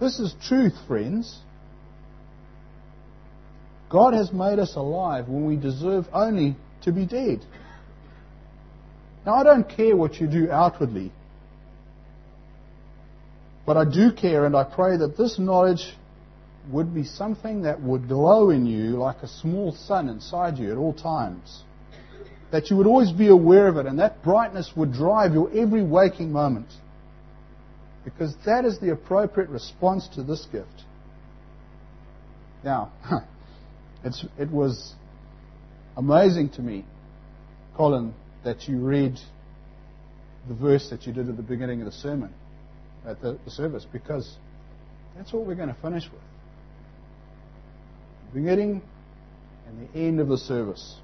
This 0.01 0.21
is 0.21 0.35
truth, 0.43 0.75
friends. 0.87 1.41
God 3.91 4.15
has 4.15 4.33
made 4.33 4.59
us 4.59 4.77
alive 4.77 5.29
when 5.29 5.47
we 5.47 5.57
deserve 5.57 6.07
only 6.13 6.57
to 6.83 6.93
be 6.93 7.05
dead. 7.05 7.45
Now, 9.27 9.35
I 9.35 9.43
don't 9.43 9.69
care 9.69 9.97
what 9.97 10.21
you 10.21 10.29
do 10.29 10.51
outwardly, 10.51 11.11
but 13.67 13.77
I 13.77 13.85
do 13.85 14.13
care 14.13 14.47
and 14.47 14.57
I 14.57 14.65
pray 14.65 14.97
that 14.99 15.17
this 15.17 15.39
knowledge 15.39 15.95
would 16.71 16.95
be 16.95 17.05
something 17.05 17.63
that 17.63 17.83
would 17.83 18.09
glow 18.09 18.51
in 18.51 18.67
you 18.67 18.99
like 18.99 19.23
a 19.23 19.29
small 19.29 19.73
sun 19.73 20.09
inside 20.09 20.59
you 20.59 20.71
at 20.71 20.77
all 20.77 20.93
times. 20.93 21.63
That 22.53 22.71
you 22.71 22.77
would 22.77 22.87
always 22.87 23.11
be 23.11 23.29
aware 23.29 23.69
of 23.69 23.77
it, 23.77 23.87
and 23.87 23.99
that 23.99 24.23
brightness 24.23 24.73
would 24.77 24.93
drive 24.93 25.35
your 25.35 25.51
every 25.55 25.83
waking 25.83 26.33
moment. 26.33 26.69
Because 28.05 28.35
that 28.47 28.65
is 28.65 28.79
the 28.79 28.93
appropriate 28.93 29.51
response 29.51 30.09
to 30.15 30.23
this 30.23 30.47
gift. 30.51 30.85
Now, 32.65 32.93
it 34.05 34.51
was 34.51 34.95
amazing 35.97 36.51
to 36.51 36.63
me, 36.63 36.85
Colin, 37.77 38.15
that 38.45 38.69
you 38.69 38.79
read 38.79 39.19
the 40.49 40.55
verse 40.55 40.89
that 40.91 41.07
you 41.07 41.13
did 41.13 41.29
at 41.29 41.37
the 41.37 41.43
beginning 41.43 41.81
of 41.81 41.87
the 41.87 41.93
sermon, 41.93 42.33
at 43.07 43.21
the, 43.21 43.39
the 43.45 43.51
service, 43.51 43.87
because 43.93 44.37
that's 45.17 45.33
what 45.33 45.47
we're 45.47 45.55
going 45.55 45.69
to 45.69 45.81
finish 45.81 46.05
with. 46.05 46.23
The 48.33 48.41
beginning 48.41 48.83
and 49.67 49.89
the 49.89 49.99
end 49.99 50.21
of 50.21 50.29
the 50.29 50.39
service. 50.39 50.97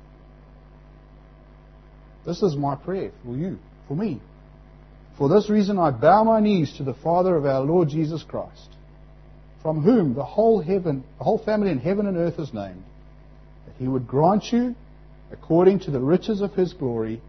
This 2.24 2.42
is 2.42 2.57
my 2.57 2.74
prayer 2.74 3.11
for 3.24 3.37
you, 3.37 3.59
for 3.87 3.94
me. 3.94 4.20
For 5.18 5.29
this 5.29 5.48
reason 5.48 5.79
I 5.79 5.90
bow 5.90 6.24
my 6.24 6.40
knees 6.40 6.77
to 6.77 6.83
the 6.83 6.94
Father 6.94 7.37
of 7.37 7.46
our 7.46 7.61
Lord 7.61 7.88
Jesus 7.88 8.22
Christ, 8.22 8.68
from 9.62 9.83
whom 9.83 10.14
the 10.14 10.24
whole 10.24 10.61
heaven, 10.61 11.05
the 11.18 11.24
whole 11.24 11.38
family 11.38 11.70
in 11.70 11.79
heaven 11.79 12.07
and 12.07 12.16
earth 12.16 12.38
is 12.38 12.53
named, 12.53 12.83
that 13.66 13.77
he 13.79 13.87
would 13.87 14.09
grant 14.09 14.53
you, 14.53 14.74
according 15.31 15.81
to 15.81 15.90
the 15.90 16.00
riches 16.00 16.40
of 16.40 16.55
his 16.55 16.72
glory, 16.72 17.20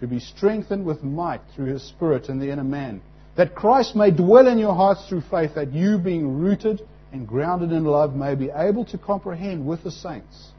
to 0.00 0.06
be 0.08 0.18
strengthened 0.18 0.84
with 0.84 1.04
might 1.04 1.40
through 1.54 1.66
his 1.66 1.82
Spirit 1.82 2.28
in 2.28 2.40
the 2.40 2.50
inner 2.50 2.64
man, 2.64 3.00
that 3.36 3.54
Christ 3.54 3.94
may 3.94 4.10
dwell 4.10 4.48
in 4.48 4.58
your 4.58 4.74
hearts 4.74 5.08
through 5.08 5.22
faith, 5.22 5.54
that 5.54 5.72
you, 5.72 5.98
being 5.98 6.40
rooted 6.40 6.82
and 7.12 7.26
grounded 7.26 7.70
in 7.70 7.84
love, 7.84 8.16
may 8.16 8.34
be 8.34 8.50
able 8.50 8.84
to 8.86 8.98
comprehend 8.98 9.64
with 9.64 9.84
the 9.84 9.92
saints 9.92 10.50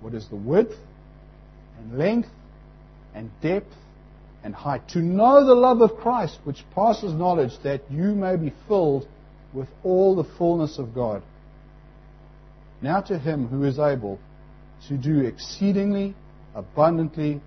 what 0.00 0.14
is 0.14 0.28
the 0.28 0.36
width 0.36 0.74
and 1.78 1.96
length 1.96 2.28
and 3.14 3.30
depth 3.40 3.72
and 4.44 4.54
height, 4.54 4.86
to 4.90 5.00
know 5.00 5.44
the 5.44 5.54
love 5.54 5.80
of 5.80 5.96
Christ, 5.96 6.38
which 6.44 6.64
passes 6.74 7.12
knowledge, 7.14 7.52
that 7.64 7.90
you 7.90 8.14
may 8.14 8.36
be 8.36 8.52
filled 8.68 9.08
with 9.52 9.68
all 9.82 10.14
the 10.14 10.28
fullness 10.36 10.78
of 10.78 10.94
God. 10.94 11.22
Now 12.82 13.00
to 13.00 13.18
him 13.18 13.48
who 13.48 13.64
is 13.64 13.78
able 13.78 14.20
to 14.88 14.96
do 14.98 15.20
exceedingly 15.20 16.14
abundantly 16.54 17.40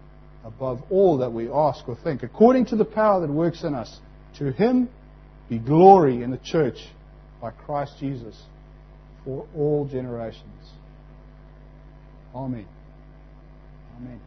above 0.44 0.82
all 0.90 1.18
that 1.20 1.32
we 1.32 1.50
ask 1.50 1.88
or 1.88 1.96
think, 2.04 2.24
according 2.24 2.66
to 2.68 2.76
the 2.76 2.86
power 2.86 3.22
that 3.22 3.32
works 3.32 3.64
in 3.64 3.76
us. 3.76 4.00
To 4.40 4.52
him 4.52 4.90
be 5.50 5.60
glory 5.60 6.24
in 6.24 6.32
the 6.32 6.40
church 6.44 6.78
by 7.42 7.52
Christ 7.52 7.94
Jesus 8.00 8.36
for 9.24 9.46
all 9.56 9.88
generations. 9.92 10.44
Amen. 12.34 12.66
Amen. 13.98 14.20